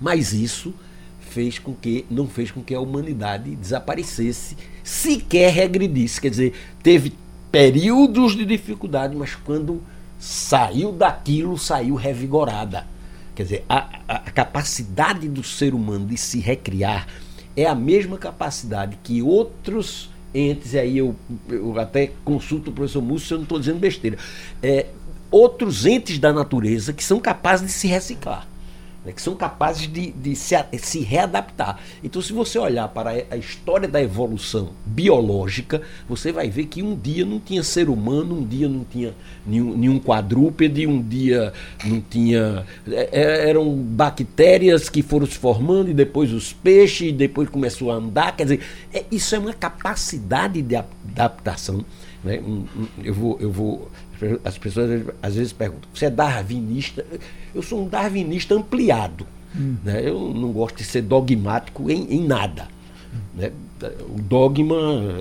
[0.00, 0.74] Mas isso
[1.20, 6.20] fez com que não fez com que a humanidade desaparecesse, sequer regredisse.
[6.20, 7.14] Quer dizer, teve
[7.50, 9.80] períodos de dificuldade, mas quando
[10.18, 12.86] saiu daquilo, saiu revigorada.
[13.34, 17.06] Quer dizer, a, a, capacidade do ser humano de se recriar
[17.56, 21.14] é a mesma capacidade que outros entes, e aí eu,
[21.48, 24.18] eu até consulto o professor Múcio se eu não estou dizendo besteira,
[24.62, 24.86] é,
[25.30, 28.49] outros entes da natureza que são capazes de se reciclar
[29.04, 31.78] né, que são capazes de, de se, se, readaptar.
[32.04, 36.94] Então, se você olhar para a história da evolução biológica, você vai ver que um
[36.94, 39.14] dia não tinha ser humano, um dia não tinha
[39.46, 41.52] nenhum, nenhum quadrúpede, um dia
[41.84, 42.66] não tinha.
[42.88, 47.90] É, é, eram bactérias que foram se formando, e depois os peixes, e depois começou
[47.90, 48.36] a andar.
[48.36, 48.60] Quer dizer,
[48.92, 51.84] é, isso é uma capacidade de adaptação.
[52.22, 52.42] Né?
[53.02, 53.38] Eu vou.
[53.40, 53.90] Eu vou
[54.44, 57.04] as pessoas às vezes perguntam: você é darwinista?
[57.54, 59.26] Eu sou um darwinista ampliado.
[59.56, 59.76] Hum.
[59.84, 60.08] Né?
[60.08, 62.68] Eu não gosto de ser dogmático em, em nada.
[63.34, 63.52] Né?
[64.08, 64.76] O dogma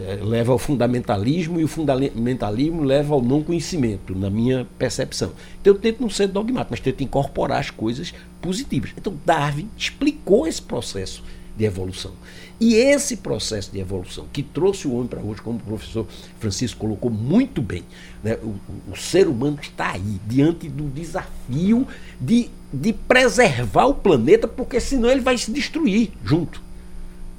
[0.05, 5.31] eh, leva ao fundamentalismo e o fundamentalismo leva ao não conhecimento, na minha percepção.
[5.61, 8.91] Então eu tento não ser dogmático, mas tento incorporar as coisas positivas.
[8.97, 11.23] Então Darwin explicou esse processo
[11.59, 12.13] de evolução.
[12.59, 16.07] E esse processo de evolução que trouxe o homem para hoje, como o professor
[16.39, 17.83] Francisco colocou muito bem,
[18.23, 18.37] né?
[18.41, 18.55] o,
[18.89, 21.85] o, ser humano está aí, diante do desafio
[22.19, 26.61] de, de preservar o planeta, porque senão ele vai se destruir junto.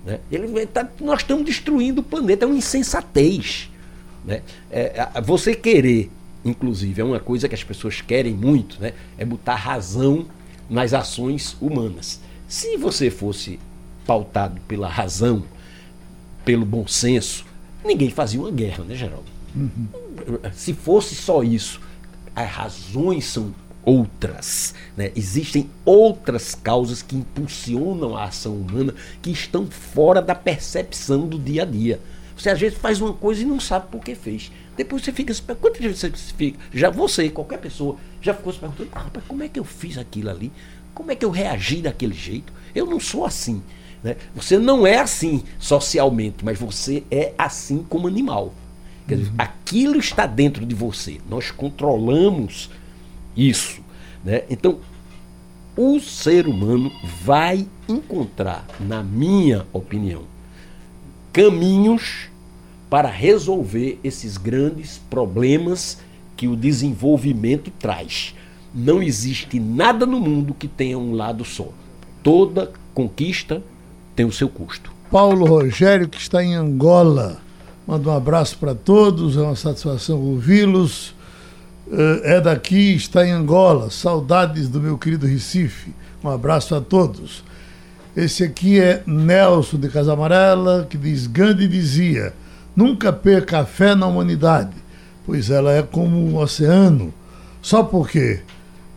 [0.04, 0.20] Né?
[0.30, 3.70] Ele tá, nós estamos destruindo o planeta, é uma insensatez.
[4.24, 4.42] Né?
[4.70, 6.10] É, você querer,
[6.44, 8.92] inclusive, é uma coisa que as pessoas querem muito, né?
[9.16, 10.26] é botar razão
[10.68, 12.20] nas ações humanas.
[12.46, 13.58] Se você fosse
[14.06, 15.44] pautado pela razão,
[16.44, 17.44] pelo bom senso,
[17.84, 19.26] ninguém fazia uma guerra, né, Geraldo?
[19.54, 19.88] Uhum.
[20.52, 21.80] Se fosse só isso,
[22.34, 24.74] as razões são outras.
[24.96, 25.10] Né?
[25.16, 31.62] Existem outras causas que impulsionam a ação humana que estão fora da percepção do dia
[31.62, 32.00] a dia.
[32.36, 34.50] Você às vezes faz uma coisa e não sabe por que fez.
[34.76, 36.58] Depois você fica se perguntando, quantas vezes você fica?
[36.72, 39.98] Já você, qualquer pessoa, já ficou se perguntando, ah, rapaz, como é que eu fiz
[39.98, 40.50] aquilo ali?
[40.94, 42.52] Como é que eu reagi daquele jeito?
[42.74, 43.62] Eu não sou assim.
[44.02, 44.16] Né?
[44.34, 48.54] Você não é assim socialmente, mas você é assim como animal.
[49.06, 49.36] Quer dizer, uhum.
[49.38, 51.20] aquilo está dentro de você.
[51.28, 52.70] Nós controlamos
[53.36, 53.80] isso.
[54.24, 54.42] Né?
[54.48, 54.78] Então,
[55.76, 60.24] o ser humano vai encontrar, na minha opinião,
[61.32, 62.28] caminhos
[62.88, 65.98] para resolver esses grandes problemas
[66.36, 68.34] que o desenvolvimento traz.
[68.74, 71.68] Não existe nada no mundo que tenha um lado só.
[72.22, 73.62] Toda conquista
[74.14, 74.90] tem o seu custo.
[75.10, 77.38] Paulo Rogério, que está em Angola.
[77.86, 81.14] Manda um abraço para todos, é uma satisfação ouvi-los.
[81.90, 83.90] Eh, é daqui, está em Angola.
[83.90, 85.92] Saudades do meu querido Recife.
[86.22, 87.42] Um abraço a todos.
[88.16, 92.32] Esse aqui é Nelson de Casa Amarela, que diz: Gandhi dizia,
[92.74, 94.74] nunca perca a fé na humanidade,
[95.24, 97.14] pois ela é como um oceano.
[97.62, 98.40] Só porque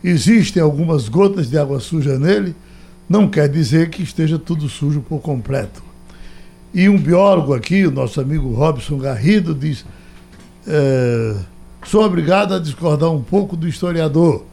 [0.03, 2.55] existem algumas gotas de água suja nele,
[3.07, 5.83] não quer dizer que esteja tudo sujo por completo.
[6.73, 9.85] E um biólogo aqui, o nosso amigo Robson Garrido, diz:
[10.65, 11.35] é,
[11.85, 14.45] sou obrigado a discordar um pouco do historiador,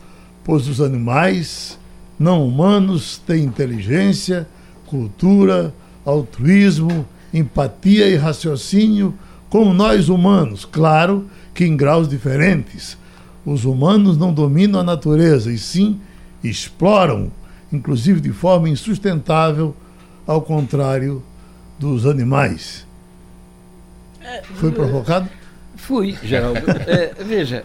[0.45, 1.79] pois os animais
[2.19, 4.47] não humanos têm inteligência,
[4.87, 5.73] cultura,
[6.05, 9.15] altruísmo, empatia e raciocínio
[9.49, 12.97] como nós humanos, claro que em graus diferentes.
[13.45, 16.01] Os humanos não dominam a natureza e sim
[16.43, 17.33] exploram
[17.73, 19.75] inclusive de forma insustentável,
[20.27, 21.23] ao contrário
[21.79, 22.87] dos animais.
[24.21, 25.29] É, Foi provocado?
[25.77, 26.61] Fui, Geraldo.
[26.87, 27.65] é, veja,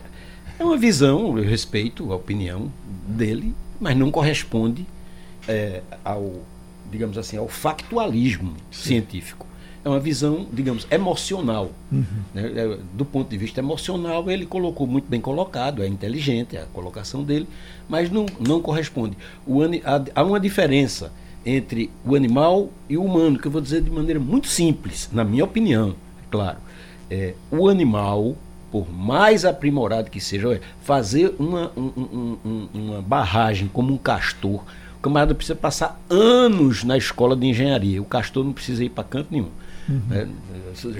[0.57, 2.71] é uma visão, eu respeito a opinião
[3.07, 4.85] dele, mas não corresponde
[5.47, 6.33] é, ao,
[6.89, 8.87] digamos assim, ao factualismo Sim.
[8.87, 9.45] científico
[9.85, 11.71] é uma visão, digamos, emocional.
[11.91, 12.03] Uhum.
[12.33, 12.51] Né?
[12.55, 17.23] É, do ponto de vista emocional, ele colocou muito bem colocado, é inteligente a colocação
[17.23, 17.47] dele,
[17.87, 19.15] mas não, não corresponde.
[19.45, 19.59] O,
[20.15, 21.13] há uma diferença
[21.45, 25.23] entre o animal e o humano, que eu vou dizer de maneira muito simples, na
[25.23, 26.57] minha opinião, é claro.
[27.07, 28.35] É, o animal,
[28.71, 34.63] por mais aprimorado que seja, fazer uma, um, um, uma barragem como um castor,
[34.97, 38.01] o camarada precisa passar anos na escola de engenharia.
[38.01, 39.49] O castor não precisa ir para canto nenhum.
[39.87, 40.01] Uhum.
[40.09, 40.27] Né?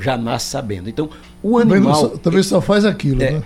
[0.02, 0.90] Já nasce sabendo.
[0.90, 1.10] Então,
[1.42, 2.04] o animal.
[2.04, 3.44] Também, também só faz aquilo, é, né?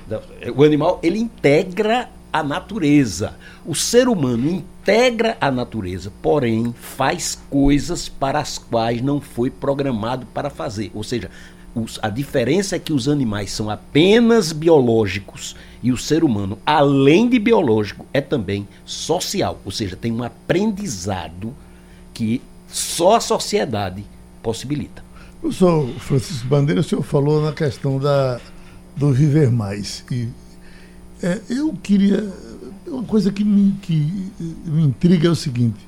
[0.55, 3.33] O animal, ele integra a natureza.
[3.65, 10.25] O ser humano integra a natureza, porém faz coisas para as quais não foi programado
[10.27, 10.91] para fazer.
[10.93, 11.29] Ou seja,
[11.73, 17.29] os, a diferença é que os animais são apenas biológicos e o ser humano, além
[17.29, 19.59] de biológico, é também social.
[19.63, 21.53] Ou seja, tem um aprendizado
[22.13, 24.03] que só a sociedade
[24.43, 25.03] possibilita.
[25.41, 28.39] Professor Francisco Bandeira, o senhor falou na questão da,
[28.95, 30.03] do viver mais.
[30.11, 30.27] E
[31.23, 32.27] é, eu queria.
[32.85, 34.31] Uma coisa que me, que
[34.65, 35.79] me intriga é o seguinte.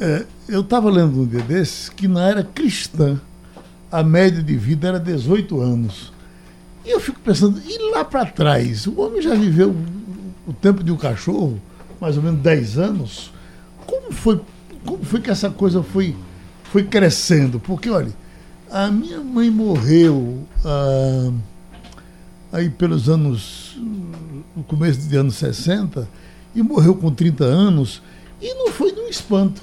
[0.00, 3.20] É, eu estava lendo um dia desses que na era cristã
[3.92, 6.12] a média de vida era 18 anos.
[6.84, 8.86] E eu fico pensando, e lá para trás?
[8.86, 9.76] O homem já viveu
[10.46, 11.60] o tempo de um cachorro,
[12.00, 13.32] mais ou menos 10 anos.
[13.84, 14.40] Como foi,
[14.86, 16.16] como foi que essa coisa foi,
[16.64, 17.60] foi crescendo?
[17.60, 18.12] Porque, olha,
[18.70, 21.32] a minha mãe morreu ah,
[22.52, 23.76] aí pelos anos.
[24.56, 26.08] no começo dos anos 60
[26.54, 28.00] e morreu com 30 anos
[28.40, 29.60] e não foi de um espanto,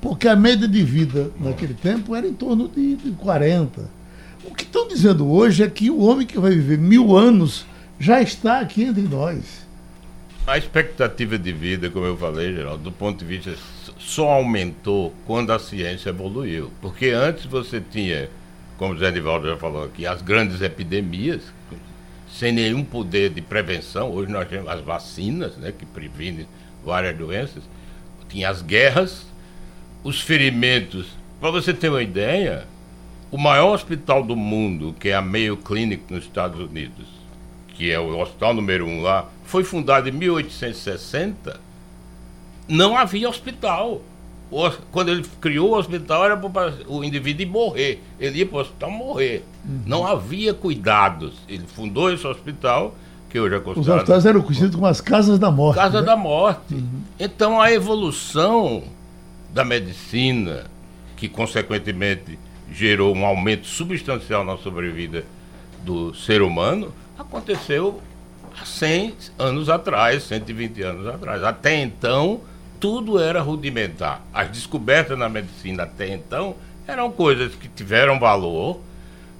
[0.00, 3.88] porque a média de vida naquele tempo era em torno de, de 40.
[4.44, 7.66] O que estão dizendo hoje é que o homem que vai viver mil anos
[7.98, 9.69] já está aqui entre nós.
[10.50, 13.54] A expectativa de vida, como eu falei, Geraldo, do ponto de vista
[14.00, 16.72] só aumentou quando a ciência evoluiu.
[16.80, 18.28] Porque antes você tinha,
[18.76, 21.42] como o Zé Nivaldo já falou aqui, as grandes epidemias,
[22.28, 24.10] sem nenhum poder de prevenção.
[24.10, 26.48] Hoje nós temos as vacinas, né, que previnem
[26.84, 27.62] várias doenças.
[28.28, 29.24] Tinha as guerras,
[30.02, 31.06] os ferimentos
[31.40, 32.66] Para você ter uma ideia,
[33.30, 37.19] o maior hospital do mundo, que é a Mayo Clinic nos Estados Unidos,
[37.80, 41.58] que é o hospital número um lá, foi fundado em 1860.
[42.68, 44.02] Não havia hospital.
[44.92, 48.02] Quando ele criou o hospital, era para o indivíduo ir morrer.
[48.18, 49.46] Ele ia para o hospital morrer.
[49.64, 49.80] Uhum.
[49.86, 51.32] Não havia cuidados.
[51.48, 52.94] Ele fundou esse hospital,
[53.30, 53.96] que hoje é considerado...
[53.96, 55.76] Os hospitais eram conhecidos como as casas da morte.
[55.76, 56.06] Casa né?
[56.06, 56.74] da morte.
[56.74, 57.00] Uhum.
[57.18, 58.82] Então, a evolução
[59.54, 60.66] da medicina,
[61.16, 62.38] que consequentemente
[62.70, 65.24] gerou um aumento substancial na sobrevida
[65.82, 68.00] do ser humano, aconteceu
[68.60, 71.42] há 100 anos atrás, 120 anos atrás.
[71.42, 72.40] Até então,
[72.78, 74.22] tudo era rudimentar.
[74.32, 76.56] As descobertas na medicina até então
[76.86, 78.80] eram coisas que tiveram valor,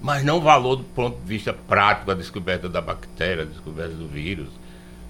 [0.00, 4.06] mas não valor do ponto de vista prático, a descoberta da bactéria, a descoberta do
[4.06, 4.48] vírus,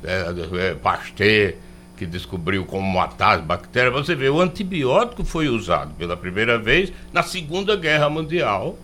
[0.03, 1.55] é, Pasteur,
[1.97, 3.93] que descobriu como matar as bactérias.
[3.93, 8.79] Você vê, o antibiótico foi usado pela primeira vez na Segunda Guerra Mundial.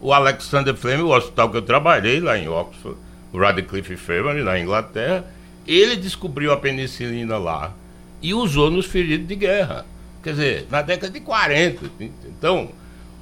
[0.00, 2.98] O Alexander Fleming, o hospital que eu trabalhei lá em Oxford,
[3.34, 5.24] Radcliffe Infirmary, na Inglaterra,
[5.66, 7.74] ele descobriu a penicilina lá
[8.22, 9.84] e usou nos feridos de guerra.
[10.22, 11.90] Quer dizer, na década de 40.
[12.26, 12.70] Então,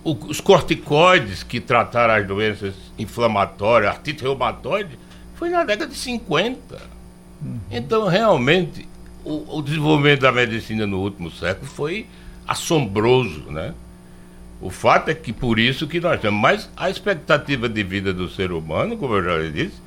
[0.02, 4.98] o, os corticoides que trataram as doenças inflamatórias, artrite reumatoide,
[5.34, 6.80] foi na década de 50.
[7.42, 7.60] Uhum.
[7.70, 8.88] Então, realmente,
[9.24, 12.06] o, o, desenvolvimento da medicina no último século foi
[12.46, 13.74] assombroso, né?
[14.60, 18.28] O fato é que por isso que nós temos, mas a expectativa de vida do
[18.28, 19.85] ser humano, como eu já lhe disse,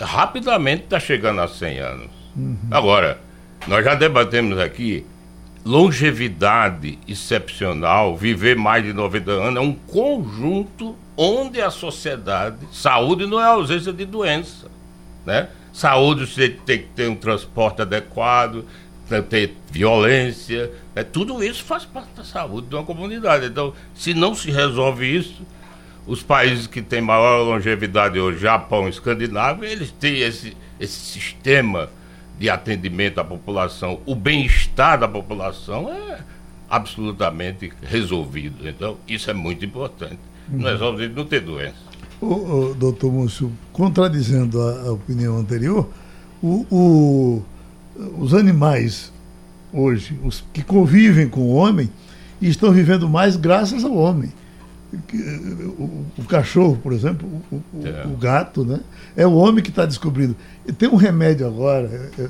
[0.00, 2.10] rapidamente está chegando a 100 anos.
[2.36, 2.56] Uhum.
[2.70, 3.18] Agora,
[3.66, 5.04] nós já debatemos aqui
[5.64, 13.40] longevidade excepcional, viver mais de 90 anos, é um conjunto onde a sociedade, saúde não
[13.40, 14.68] é ausência de doença,
[15.24, 15.48] né?
[15.72, 18.64] Saúde você tem que ter um transporte adequado,
[19.08, 21.02] tem que ter violência, né?
[21.02, 23.46] tudo isso faz parte da saúde de uma comunidade.
[23.46, 25.42] Então, se não se resolve isso,
[26.06, 31.90] os países que têm maior longevidade hoje, Japão, Escandinávia, eles têm esse, esse sistema
[32.38, 36.18] de atendimento à população, o bem-estar da população é
[36.68, 38.68] absolutamente resolvido.
[38.68, 40.18] Então, isso é muito importante.
[40.50, 40.58] Uhum.
[40.58, 41.86] Não resolve não ter doença.
[42.20, 45.88] O, o doutor Múcio, contradizendo a, a opinião anterior,
[46.42, 47.42] o, o,
[48.18, 49.12] os animais
[49.72, 51.90] hoje, os que convivem com o homem,
[52.40, 54.32] estão vivendo mais graças ao homem.
[55.78, 58.06] O, o cachorro, por exemplo, o, é.
[58.06, 58.80] o, gato, né?
[59.16, 60.36] É o homem que está descobrindo.
[60.78, 62.10] Tem um remédio agora.
[62.18, 62.28] É, é,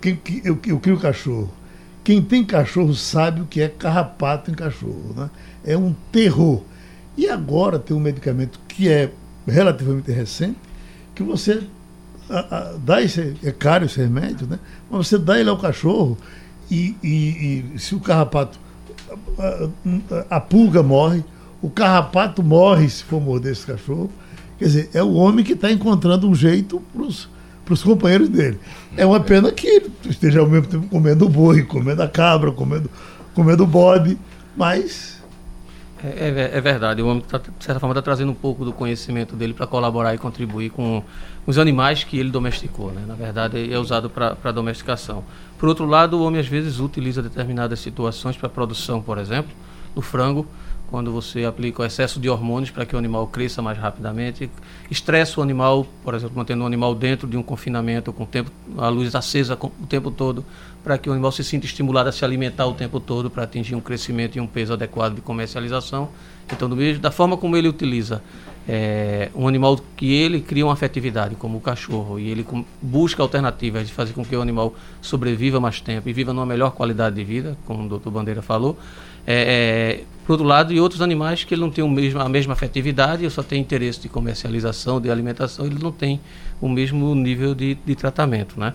[0.00, 1.52] quem, eu, eu crio cachorro.
[2.04, 5.14] Quem tem cachorro sabe o que é carrapato em cachorro.
[5.16, 5.30] Né?
[5.64, 6.62] É um terror.
[7.16, 9.10] E agora tem um medicamento que é
[9.46, 10.58] relativamente recente,
[11.14, 11.62] que você
[12.30, 14.58] a, a, dá esse, é caro esse remédio, né?
[14.90, 16.16] Mas você dá ele ao cachorro
[16.70, 18.58] e, e, e se o carrapato.
[19.38, 21.24] A, a, pulga morre,
[21.60, 24.10] o carrapato morre se for morder esse cachorro.
[24.58, 28.58] Quer dizer, é o homem que está encontrando um jeito para os companheiros dele.
[28.96, 32.90] É uma pena que ele esteja ao mesmo tempo comendo boi, comendo a cabra, comendo,
[33.34, 34.18] comendo bode,
[34.56, 35.18] mas
[36.02, 38.72] é, é, é, verdade, o homem, tá, de certa forma, está trazendo um pouco do
[38.72, 41.02] conhecimento dele para colaborar e contribuir com
[41.44, 42.92] os animais que ele domesticou.
[42.92, 43.02] Né?
[43.06, 45.24] Na verdade, é usado para domesticação.
[45.58, 49.50] Por outro lado, o homem às vezes utiliza determinadas situações para produção, por exemplo,
[49.92, 50.46] do frango,
[50.90, 54.50] quando você aplica o excesso de hormônios para que o animal cresça mais rapidamente,
[54.90, 58.88] estressa o animal, por exemplo, mantendo o animal dentro de um confinamento com tempo, a
[58.88, 60.44] luz acesa o tempo todo,
[60.82, 63.74] para que o animal se sinta estimulado a se alimentar o tempo todo para atingir
[63.74, 66.08] um crescimento e um peso adequado de comercialização.
[66.50, 68.22] Então, do mesmo, da forma como ele utiliza
[68.68, 73.22] é, um animal que ele cria uma afetividade, como o cachorro, e ele com, busca
[73.22, 77.16] alternativas de fazer com que o animal sobreviva mais tempo e viva numa melhor qualidade
[77.16, 78.78] de vida, como o doutor Bandeira falou,
[79.26, 82.28] é, é, por outro lado, e outros animais que ele não tem o mesmo, a
[82.28, 86.20] mesma afetividade, ele só tem interesse de comercialização, de alimentação, ele não tem
[86.60, 88.74] o mesmo nível de, de tratamento, né?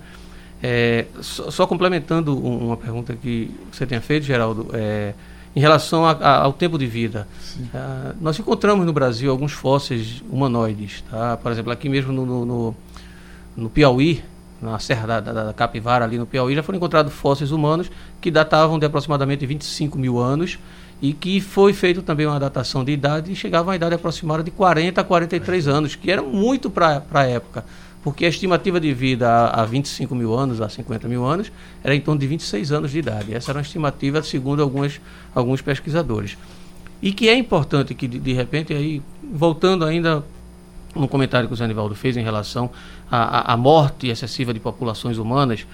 [0.63, 5.13] É, só, só, complementando uma pergunta que você tinha feito, Geraldo, é,
[5.55, 7.27] em relação a, a, ao tempo de vida.
[7.59, 11.03] Uh, nós encontramos no Brasil alguns fósseis humanoides.
[11.07, 11.37] Tá?
[11.37, 12.75] Por exemplo, aqui mesmo no, no,
[13.55, 14.23] no Piauí,
[14.59, 18.31] na Serra da, da, da, Capivara, ali no Piauí, já foram encontrados fósseis humanos que
[18.31, 20.57] datavam de aproximadamente 25 mil anos
[21.03, 24.49] e que foi feito também uma datação de idade e chegava a idade aproximada de
[24.49, 27.65] 40 a 43 anos, que era muito para a época,
[28.01, 31.51] porque a estimativa de vida há, há 25 mil anos, há 50 mil anos,
[31.83, 33.35] era em torno de 26 anos de idade.
[33.35, 35.01] Essa era uma estimativa segundo algumas,
[35.35, 36.37] alguns pesquisadores.
[37.01, 40.23] E que é importante que, de, de repente, aí, voltando ainda
[40.95, 42.69] um comentário que o Zé Anivaldo fez em relação
[43.11, 45.67] à, à morte excessiva de populações humanas,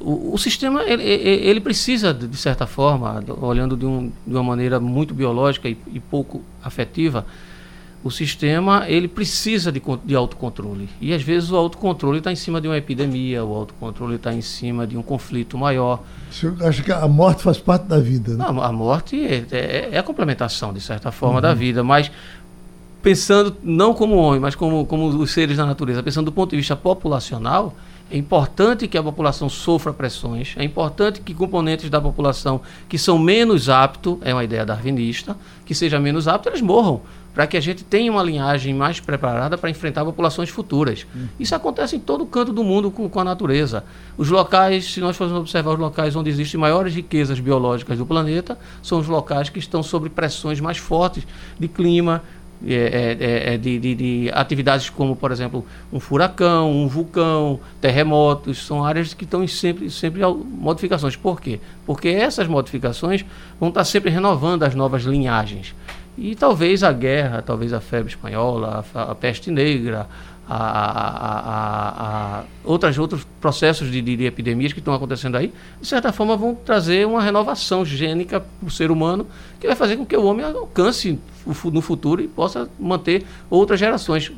[0.00, 4.78] o, o sistema ele, ele, precisa, de certa forma, olhando de, um, de uma maneira
[4.80, 7.26] muito biológica e, e pouco afetiva,
[8.06, 10.88] o sistema ele precisa de, de autocontrole.
[11.00, 14.40] E às vezes o autocontrole está em cima de uma epidemia, o autocontrole está em
[14.40, 16.02] cima de um conflito maior.
[16.30, 18.34] Senhor acha que a morte faz parte da vida?
[18.34, 18.44] Né?
[18.46, 21.42] Não, a morte é, é, é, a complementação, de certa forma, uhum.
[21.42, 22.10] da vida, mas
[23.02, 26.56] pensando não como homem, mas como, como os seres da natureza, pensando do ponto de
[26.56, 27.74] vista populacional,
[28.10, 33.18] é importante que a população sofra pressões, é importante que componentes da população que são
[33.18, 37.00] menos aptos, é uma ideia darwinista, que seja menos apto, eles morram,
[37.34, 41.04] para que a gente tenha uma linhagem mais preparada para enfrentar populações futuras.
[41.14, 41.28] Uhum.
[41.38, 43.84] Isso acontece em todo canto do mundo com, com, a natureza.
[44.16, 48.56] Os locais, se nós formos observar os locais onde existem maiores riquezas biológicas do planeta,
[48.82, 51.26] são os locais que estão sob pressões mais fortes
[51.58, 52.22] de clima,
[52.64, 57.60] é, é, é, é, de, de, de, atividades como, por exemplo, um furacão, um vulcão,
[57.80, 61.16] terremotos, são áreas que estão em sempre, sempre modificações.
[61.16, 61.60] Por quê?
[61.84, 63.24] Porque essas modificações
[63.60, 65.74] vão estar sempre renovando as novas linhagens.
[66.16, 70.06] E talvez a guerra, talvez a febre espanhola, a, a peste negra,
[70.48, 75.86] a, a, a, outras, outros processos de, de, de epidemias que estão acontecendo aí, de
[75.86, 79.26] certa forma vão trazer uma renovação gênica para o ser humano,
[79.58, 81.18] que vai fazer com que o homem alcance
[81.64, 84.30] no futuro e possa manter outras gerações.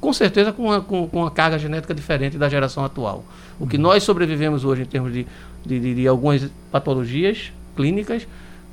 [0.00, 3.24] Com certeza com uma, com, com uma carga genética diferente da geração atual.
[3.58, 5.26] O que nós sobrevivemos hoje em termos de,
[5.66, 8.26] de, de, de algumas patologias clínicas,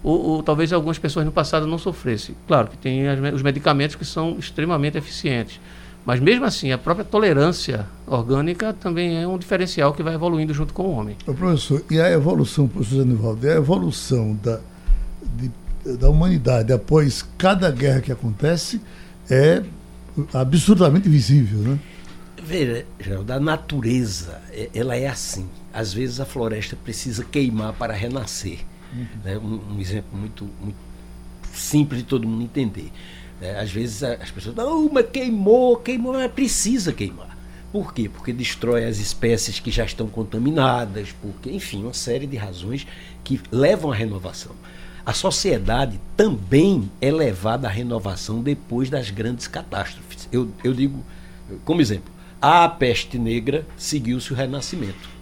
[0.03, 2.35] ou, ou, talvez algumas pessoas no passado não sofressem.
[2.47, 5.59] Claro que tem as, os medicamentos que são extremamente eficientes
[6.05, 10.73] mas mesmo assim, a própria tolerância orgânica também é um diferencial que vai evoluindo junto
[10.73, 11.17] com o homem.
[11.25, 14.59] Ô, professor, e a evolução, professor Anivaldo, a evolução da,
[15.23, 15.51] de,
[15.97, 18.79] da humanidade após cada guerra que acontece
[19.29, 19.63] é
[20.31, 21.79] absurdamente visível, né?
[22.45, 25.49] Veja, Geraldo, a natureza, é, ela é assim.
[25.73, 28.59] Às vezes a floresta precisa queimar para renascer.
[28.93, 29.07] Uhum.
[29.23, 29.37] Né?
[29.39, 30.77] Um, um exemplo muito, muito
[31.51, 32.91] simples de todo mundo entender.
[33.41, 37.35] É, às vezes as pessoas, não, mas queimou, queimou, mas precisa queimar.
[37.71, 38.07] Por quê?
[38.07, 42.87] Porque destrói as espécies que já estão contaminadas, porque, enfim, uma série de razões
[43.23, 44.53] que levam à renovação.
[45.05, 50.27] A sociedade também é levada à renovação depois das grandes catástrofes.
[50.31, 51.03] Eu, eu digo,
[51.65, 52.11] como exemplo,
[52.41, 55.14] a peste negra seguiu-se o renascimento.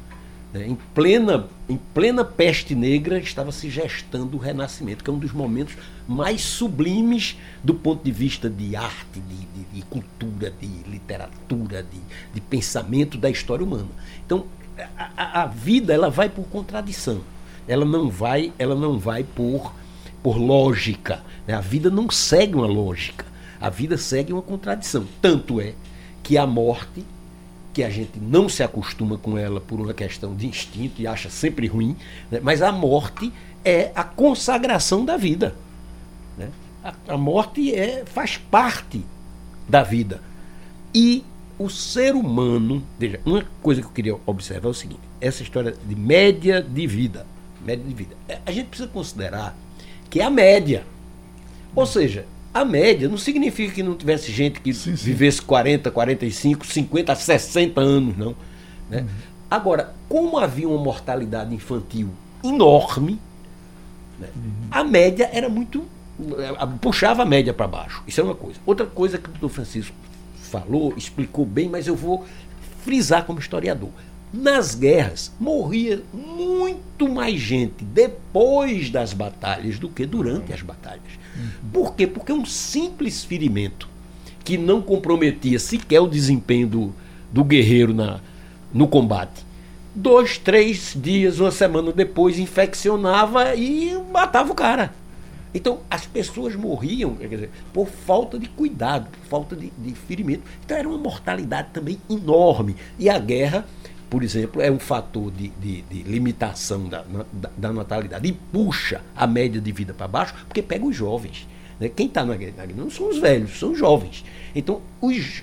[0.54, 0.68] Né?
[0.68, 5.34] Em, plena, em plena peste negra estava se gestando o Renascimento, que é um dos
[5.34, 5.76] momentos
[6.08, 11.99] mais sublimes do ponto de vista de arte, de, de, de cultura, de literatura, de,
[12.34, 13.89] de, pensamento da história humana.
[14.26, 14.45] Então,
[15.18, 17.22] a, a, vida ela vai por contradição.
[17.68, 19.74] Ela não vai, ela não vai por,
[20.22, 21.24] por lógica.
[21.47, 21.56] Né?
[21.56, 23.26] A vida não segue uma lógica.
[23.60, 25.08] A vida segue uma contradição.
[25.22, 25.74] Tanto é
[26.22, 27.06] que a morte
[27.74, 31.30] que a gente não se acostuma com ela por uma questão de instinto e acha
[31.30, 31.95] sempre ruim,
[32.30, 32.39] né?
[32.41, 33.34] mas a morte
[33.65, 35.55] é a consagração da vida.
[36.38, 36.49] Né?
[36.84, 39.03] A, a, morte é, faz parte
[39.67, 40.21] da vida.
[40.93, 41.24] E
[41.57, 45.76] o ser humano, veja, uma coisa que eu queria observar é o seguinte: essa história
[45.84, 47.26] de média de vida.
[47.65, 48.15] Média de vida.
[48.28, 49.55] É, a gente precisa considerar
[50.09, 50.86] que é a média.
[51.76, 55.06] Ou seja, a média não significa que não tivesse gente que sim, sim.
[55.06, 58.36] vivesse 40, 45, 50, 60 anos, não.
[58.89, 59.01] Né?
[59.01, 59.08] Uhum.
[59.49, 62.10] Agora, como havia uma mortalidade infantil
[62.43, 63.20] enorme,
[64.20, 64.28] né?
[64.36, 64.51] uhum.
[64.70, 65.84] a média era muito.
[66.80, 68.04] Puxava a média para baixo.
[68.08, 68.60] Isso é uma coisa.
[68.66, 69.95] Outra coisa que o doutor Francisco
[70.36, 72.24] falou, explicou bem, mas eu vou
[72.84, 73.89] frisar como historiador.
[74.32, 81.22] Nas guerras, morria muito mais gente depois das batalhas do que durante as batalhas.
[81.71, 82.07] Por quê?
[82.07, 83.89] Porque um simples ferimento
[84.43, 86.95] que não comprometia sequer o desempenho do,
[87.31, 88.19] do guerreiro na,
[88.73, 89.45] no combate.
[89.95, 94.93] Dois, três dias, uma semana depois, infeccionava e matava o cara.
[95.53, 100.41] Então, as pessoas morriam dizer, por falta de cuidado, por falta de, de ferimento.
[100.65, 102.75] Então, era uma mortalidade também enorme.
[102.97, 103.65] E a guerra
[104.14, 107.03] por exemplo, é um fator de, de, de limitação da,
[107.34, 111.47] da, da, natalidade e puxa a média de vida para baixo, porque pega os jovens.
[111.80, 111.89] Né?
[111.89, 114.24] Quem está na guerra não são os velhos, são os jovens.
[114.53, 115.41] Então, os,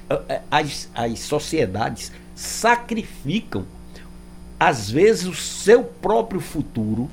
[0.49, 3.67] as, as sociedades sacrificam,
[4.57, 7.11] às vezes, o seu próprio futuro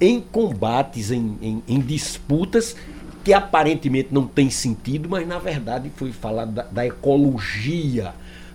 [0.00, 2.74] em combates, em, em, em disputas
[3.22, 8.14] que aparentemente não tem sentido, mas na verdade foi falado da, da ecologia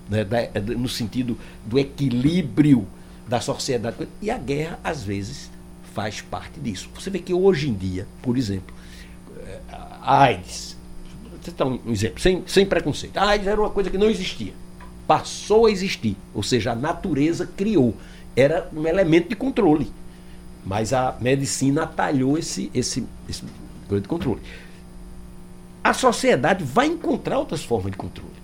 [0.09, 2.87] né, da, no sentido do equilíbrio
[3.27, 4.07] da sociedade.
[4.21, 5.51] E a guerra, às vezes,
[5.93, 6.89] faz parte disso.
[6.95, 8.75] Você vê que hoje em dia, por exemplo,
[9.37, 9.59] eh,
[10.01, 10.77] a AIDS,
[11.41, 13.17] você dá um exemplo, sem, sem preconceito.
[13.17, 14.53] A AIDS era uma coisa que não existia.
[15.05, 17.95] Passou a existir, ou seja, a natureza criou.
[18.35, 19.91] era um elemento de controle.
[20.65, 23.43] Mas a medicina atalhou esse, esse, esse
[23.89, 24.41] de controle.
[25.83, 28.36] A sociedade vai encontrar outras formas de controle.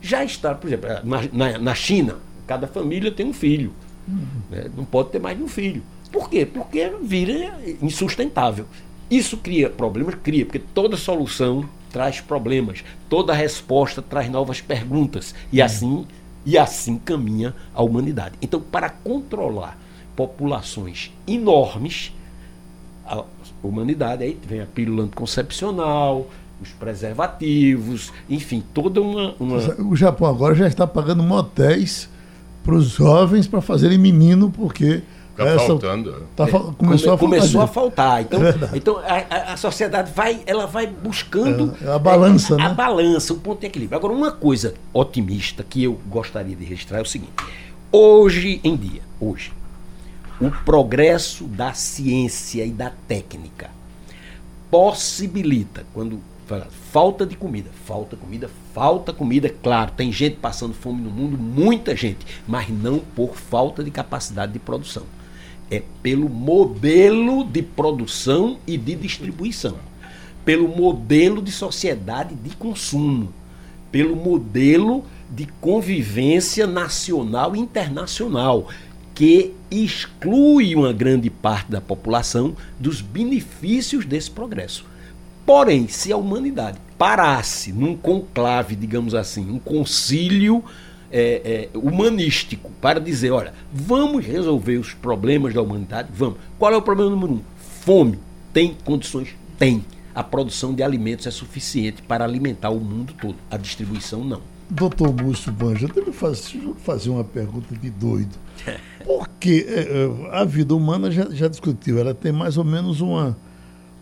[0.00, 3.72] Já está, por exemplo, na, na, na China, cada família tem um filho.
[4.08, 4.26] Uhum.
[4.50, 4.70] Né?
[4.76, 5.82] Não pode ter mais de um filho.
[6.10, 6.44] Por quê?
[6.44, 8.66] Porque vira insustentável.
[9.10, 10.14] Isso cria problemas?
[10.16, 15.34] Cria, porque toda solução traz problemas, toda resposta traz novas perguntas.
[15.52, 16.06] E assim,
[16.44, 18.36] e assim caminha a humanidade.
[18.40, 19.78] Então, para controlar
[20.16, 22.12] populações enormes,
[23.04, 23.24] a
[23.62, 26.28] humanidade, aí vem a pílula anticoncepcional,
[26.60, 29.56] os preservativos, enfim, toda uma, uma...
[29.82, 32.08] O Japão agora já está pagando motéis
[32.62, 35.02] para os jovens para fazerem menino, porque
[35.40, 36.26] Está essa, faltando.
[36.36, 38.20] Tá, é, começou, a, começou a faltar.
[38.20, 42.66] Então, é então a, a, sociedade vai, ela vai buscando é, a balança, é, né?
[42.66, 43.96] A balança, o ponto de equilíbrio.
[43.96, 47.32] Agora, uma coisa otimista que eu gostaria de registrar é o seguinte:
[47.90, 49.52] hoje em dia, hoje,
[50.40, 53.70] o progresso da ciência e da técnica
[54.70, 56.20] possibilita, quando
[56.58, 61.94] falta de comida, falta comida, falta comida, claro, tem gente passando fome no mundo, muita
[61.94, 65.04] gente, mas não por falta de capacidade de produção.
[65.70, 69.76] É pelo modelo de produção e de distribuição,
[70.44, 73.32] pelo modelo de sociedade de consumo,
[73.92, 78.68] pelo modelo de convivência nacional e internacional
[79.14, 84.89] que exclui uma grande parte da população dos benefícios desse progresso.
[85.50, 90.62] Porém, se a humanidade parasse num conclave, digamos assim, um concílio
[91.10, 96.38] é, é, humanístico para dizer, olha, vamos resolver os problemas da humanidade, vamos.
[96.56, 97.40] Qual é o problema número um?
[97.80, 98.16] Fome.
[98.52, 99.30] Tem condições?
[99.58, 99.84] Tem.
[100.14, 103.34] A produção de alimentos é suficiente para alimentar o mundo todo.
[103.50, 104.42] A distribuição não.
[104.70, 108.38] Doutor Múcio Banja, eu devo fazer, fazer uma pergunta de doido.
[109.04, 113.36] Porque é, é, a vida humana já, já discutiu, ela tem mais ou menos uma,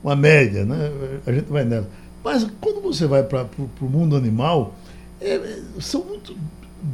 [0.02, 0.90] uma média, né?
[1.26, 1.88] A gente vai nela.
[2.22, 3.46] Mas quando você vai para
[3.80, 4.74] o mundo animal,
[5.20, 6.36] é, é, são muito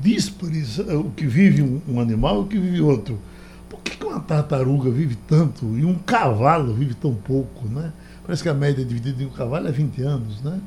[0.00, 3.18] díspares é, o que vive um, um, animal e o que vive outro.
[3.68, 7.92] Por que, que uma tartaruga vive tanto e um cavalo vive tão pouco, né?
[8.24, 10.60] Parece que a média dividida em um cavalo é 20 anos, né?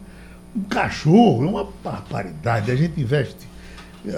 [0.56, 2.72] Um cachorro é uma barbaridade.
[2.72, 3.48] A gente investe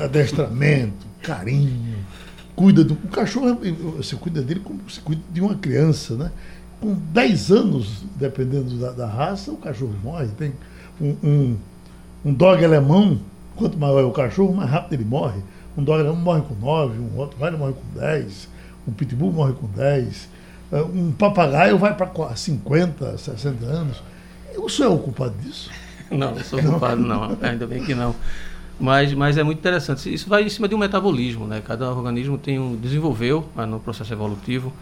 [0.04, 1.98] adestramento, carinho,
[2.56, 2.94] cuida do.
[2.94, 3.58] O cachorro,
[3.98, 6.32] você cuida dele como você cuida de uma criança, né?
[6.80, 10.28] Com 10 anos, dependendo da, da raça, o cachorro morre.
[10.38, 10.54] Tem
[11.00, 11.58] um, um,
[12.26, 13.20] um dog alemão,
[13.56, 15.42] quanto maior é o cachorro, mais rápido ele morre.
[15.78, 18.50] Um dog alemão morre com 9, um outro vai morre com 10,
[18.88, 20.30] um pitbull morre com 10,
[20.72, 24.04] eh, um papagaio vai para 50, 60 anos.
[24.58, 25.70] O senhor é o culpado disso?
[26.10, 27.38] Não, não sou culpado, não.
[27.40, 28.16] Ainda bem que não.
[28.80, 30.12] Mas, mas é muito interessante.
[30.12, 31.62] Isso vai em cima de um metabolismo, né?
[31.64, 34.74] Cada organismo tem um, desenvolveu no processo evolutivo.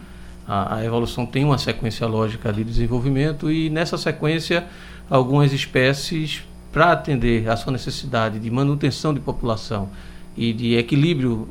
[0.48, 4.66] A, a, evolução tem uma sequência lógica de desenvolvimento e nessa sequência
[5.10, 6.42] algumas espécies
[6.72, 9.90] para atender à sua necessidade de manutenção de população
[10.36, 11.48] e de equilíbrio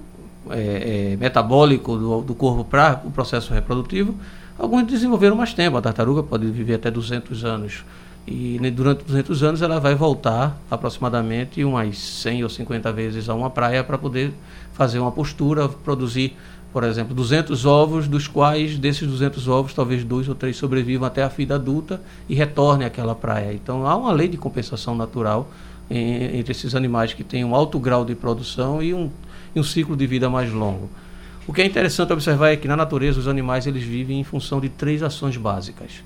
[0.49, 4.15] é, é, metabólico do, do corpo para o processo reprodutivo,
[4.57, 5.77] alguns desenvolveram mais tempo.
[5.77, 7.83] A tartaruga pode viver até 200 anos.
[8.25, 13.49] E durante 200 anos ela vai voltar aproximadamente umas 100 ou 50 vezes a uma
[13.49, 14.33] praia para poder
[14.73, 16.35] fazer uma postura, produzir,
[16.73, 21.23] por exemplo, 200 ovos, dos quais desses 200 ovos talvez dois ou três sobrevivam até
[21.23, 23.53] a vida adulta e retornem àquela praia.
[23.53, 25.49] Então há uma lei de compensação natural
[25.89, 29.09] em, entre esses animais que têm um alto grau de produção e um,
[29.55, 30.89] e um ciclo de vida mais longo.
[31.47, 34.59] O que é interessante observar é que na natureza os animais eles vivem em função
[34.59, 36.03] de três ações básicas.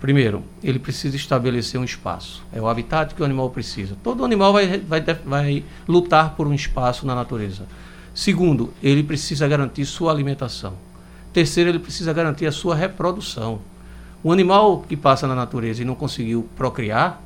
[0.00, 2.42] Primeiro, ele precisa estabelecer um espaço.
[2.52, 3.96] É o habitat que o animal precisa.
[4.02, 7.66] Todo animal vai, vai, vai lutar por um espaço na natureza.
[8.14, 10.74] Segundo, ele precisa garantir sua alimentação.
[11.32, 13.60] Terceiro, ele precisa garantir a sua reprodução.
[14.22, 17.22] O animal que passa na natureza e não conseguiu procriar,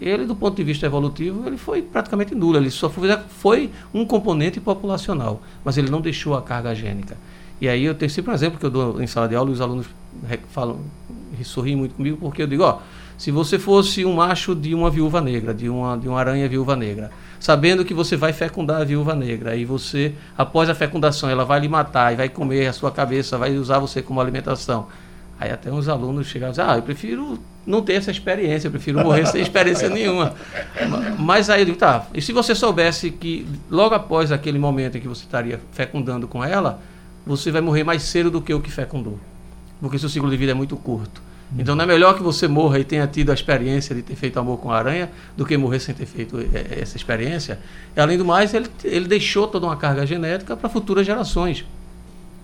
[0.00, 2.58] ele, do ponto de vista evolutivo, ele foi praticamente nulo.
[2.58, 7.16] Ele só foi, foi um componente populacional, mas ele não deixou a carga gênica.
[7.60, 9.52] E aí eu tenho sempre um exemplo que eu dou em sala de aula e
[9.54, 9.86] os alunos
[10.50, 10.78] falam,
[11.42, 12.80] sorriem muito comigo, porque eu digo, ó,
[13.16, 16.76] se você fosse um macho de uma viúva negra, de uma, de uma aranha viúva
[16.76, 21.44] negra, sabendo que você vai fecundar a viúva negra, e você, após a fecundação, ela
[21.44, 24.88] vai lhe matar e vai comer a sua cabeça, vai usar você como alimentação.
[25.38, 28.70] Aí até uns alunos chegavam e diziam, ah, eu prefiro não ter essa experiência, eu
[28.70, 30.34] prefiro morrer sem experiência nenhuma.
[31.18, 35.00] Mas aí eu digo, tá, e se você soubesse que logo após aquele momento em
[35.00, 36.80] que você estaria fecundando com ela,
[37.26, 39.18] você vai morrer mais cedo do que o que fecundou.
[39.80, 41.25] Porque seu ciclo de vida é muito curto.
[41.58, 44.38] Então não é melhor que você morra e tenha tido a experiência de ter feito
[44.38, 47.58] amor com a aranha do que morrer sem ter feito é, essa experiência.
[47.96, 51.64] E, além do mais, ele, ele deixou toda uma carga genética para futuras gerações.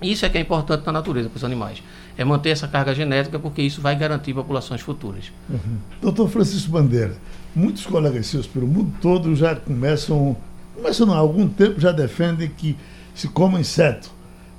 [0.01, 1.83] Isso é que é importante na natureza para os animais.
[2.17, 5.33] É manter essa carga genética, porque isso vai garantir populações futuras.
[5.49, 5.79] Uhum.
[6.01, 7.15] Doutor Francisco Bandeira,
[7.55, 10.37] muitos colegas seus pelo mundo todo já começam,
[10.75, 12.77] começam há algum tempo, já defendem que
[13.15, 14.11] se coma inseto.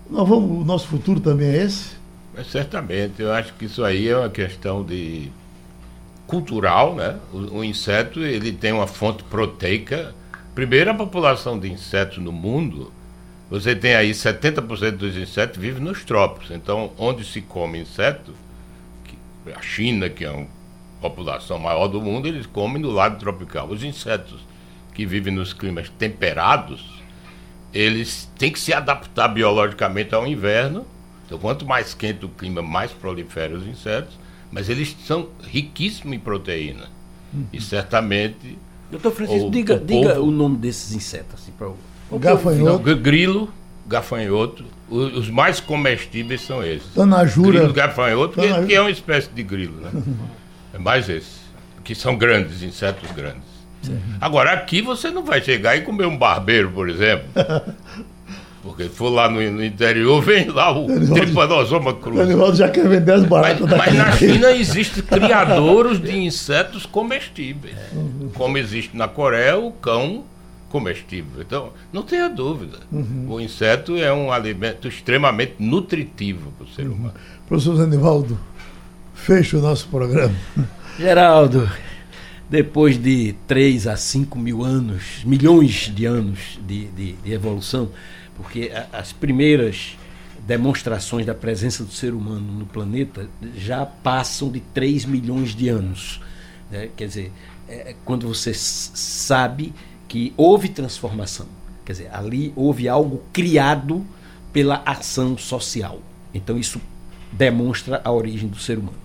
[0.10, 2.03] Nós vamos, o nosso futuro também é esse?
[2.36, 5.32] É, certamente, eu acho que isso aí é uma questão de
[6.26, 7.20] cultural, né?
[7.32, 10.16] O, o, inseto ele tem uma fonte proteica.
[10.56, 12.92] Primeiro, a população de insetos no mundo,
[13.50, 16.52] você tem aí 70% dos insetos vivem nos trópicos.
[16.52, 18.34] Então, onde se come inseto,
[19.56, 20.48] a China, que é uma
[21.02, 23.68] população maior do mundo, eles comem no lado tropical.
[23.68, 24.40] Os insetos
[24.94, 27.02] que vivem nos climas temperados,
[27.74, 30.86] eles têm que se adaptar biologicamente ao inverno.
[31.26, 36.20] Então, quanto mais quente o clima, mais proliferam os insetos mas eles são riquíssimos em
[36.20, 36.86] proteína.
[37.34, 37.48] Uhum.
[37.52, 38.58] E certamente.
[38.92, 40.28] Doutor Francisco, o, diga, o, diga povo...
[40.28, 41.42] o nome desses insetos.
[41.42, 41.70] Assim, para
[42.12, 42.88] o gafanhoto.
[42.88, 43.52] Não, grilo,
[43.88, 44.64] gafanhoto.
[44.88, 46.94] Os, os, mais comestíveis são esses.
[46.94, 47.58] Tanajura.
[47.58, 49.90] Grilo, gafanhoto, que, que, é uma espécie de grilo, né?
[50.72, 51.42] é mais esse.
[51.84, 53.42] Que são grandes, insetos grandes.
[53.82, 54.00] Sim.
[54.22, 57.26] Agora, aqui você não vai chegar e comer um barbeiro, por exemplo.
[58.64, 62.16] Porque for lá no, no interior, vem lá o Trypanosoma cruz.
[62.16, 66.86] O Danivaldo já quer vender as baratas Mas, mas na China existem criadouros de insetos
[66.86, 67.76] comestíveis.
[67.92, 68.32] Uhum.
[68.34, 70.24] Como existe na Coreia o cão
[70.70, 71.42] comestível.
[71.42, 72.78] Então, não tenha dúvida.
[72.92, 73.26] Uhum.
[73.28, 76.94] O inseto é um alimento extremamente nutritivo para o ser uhum.
[76.94, 77.14] humano.
[77.46, 78.40] Professor Danivaldo,
[79.14, 80.34] fecha o nosso programa.
[80.98, 81.70] Geraldo,
[82.50, 87.90] depois de 3 a 5 mil anos, milhões de anos de, de, de evolução,
[88.36, 89.98] porque a, as primeiras
[90.46, 96.22] demonstrações da presença do ser humano no planeta já passam de 3 milhões de anos.
[96.70, 96.90] Né?
[96.96, 97.32] Quer dizer,
[97.68, 99.74] é, é quando você sabe
[100.08, 101.48] que houve transformação,
[101.86, 104.06] quer dizer, ali houve algo criado
[104.52, 106.00] pela ação social.
[106.34, 106.80] Então isso
[107.32, 108.98] demonstra a origem do ser humano.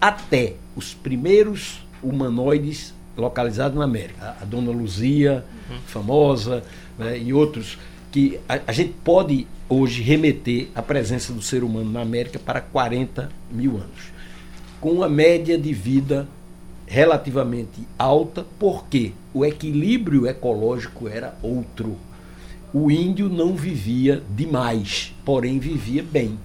[0.00, 5.78] Até os primeiros humanoides localizados na América, a Dona Luzia, uhum.
[5.86, 6.64] famosa,
[6.98, 7.78] né, e outros
[8.14, 12.60] que a, a, gente pode hoje remeter a presença do ser humano na América para
[12.60, 14.12] 40 mil anos,
[14.80, 16.28] com uma média de vida
[16.86, 21.96] relativamente alta, porque o equilíbrio ecológico era outro.
[22.72, 26.38] O índio não vivia demais, porém vivia bem,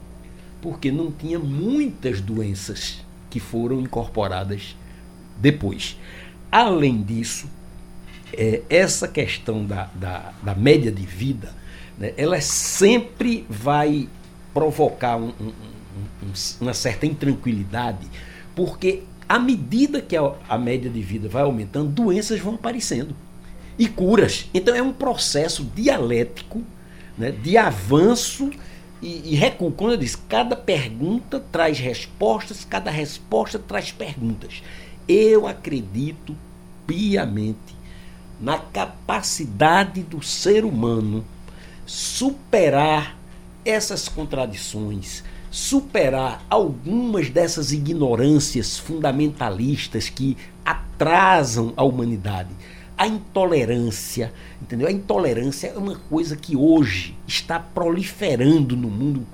[0.64, 4.76] porque não tinha muitas doenças que foram incorporadas
[5.38, 6.00] depois.
[6.52, 7.48] Além disso,
[8.34, 11.54] é, essa questão da, da, da média de vida
[12.00, 14.08] né, ela sempre vai
[14.54, 15.48] provocar um, um,
[16.24, 18.08] um, uma certa intranquilidade,
[18.56, 23.16] porque à medida que a, a média de vida vai aumentando, doenças vão aparecendo
[23.78, 24.50] e curas.
[24.54, 26.64] Então é um processo dialético
[27.18, 28.50] né, de avanço
[29.02, 29.72] e, e recuo.
[29.72, 34.64] Quando eu disse, cada pergunta traz respostas, cada resposta traz perguntas.
[35.08, 36.36] Eu acredito
[36.88, 37.79] piamente
[38.40, 41.26] na capacidade do ser humano
[41.86, 43.18] superar
[43.66, 52.50] essas contradições, superar algumas dessas ignorâncias fundamentalistas que atrasam a humanidade.
[52.98, 54.88] A intolerância, entendeu?
[54.88, 59.26] A intolerância é uma coisa que hoje está proliferando no mundo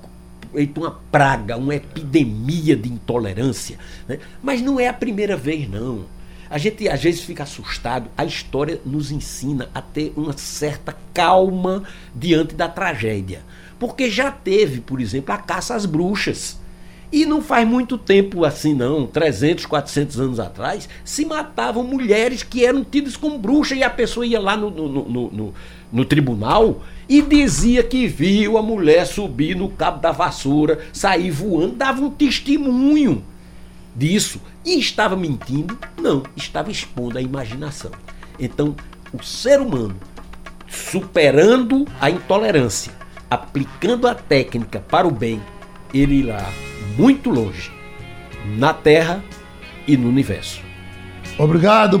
[0.52, 3.78] feito uma praga, uma epidemia de intolerância.
[4.08, 4.18] Né?
[4.42, 6.06] Mas não é a primeira vez, não.
[6.48, 8.10] A gente às vezes fica assustado.
[8.16, 11.82] A história nos ensina a ter uma certa calma
[12.14, 13.42] diante da tragédia.
[13.78, 16.58] Porque já teve, por exemplo, a caça às bruxas.
[17.12, 22.64] E não faz muito tempo assim, não, 300, 400 anos atrás, se matavam mulheres que
[22.64, 25.54] eram tidas como bruxas e a pessoa ia lá no, no, no, no,
[25.92, 31.76] no tribunal e dizia que viu a mulher subir no cabo da vassoura, sair voando,
[31.76, 33.22] dava um testemunho
[33.96, 34.40] disso.
[34.64, 35.78] E estava mentindo?
[36.00, 37.90] Não, estava expondo a imaginação.
[38.38, 38.76] Então,
[39.12, 39.96] o ser humano,
[40.68, 42.92] superando a intolerância,
[43.30, 45.40] aplicando a técnica para o bem,
[45.94, 46.44] ele irá
[46.96, 47.72] muito longe,
[48.58, 49.24] na Terra
[49.86, 50.60] e no universo.
[51.38, 52.00] Obrigado.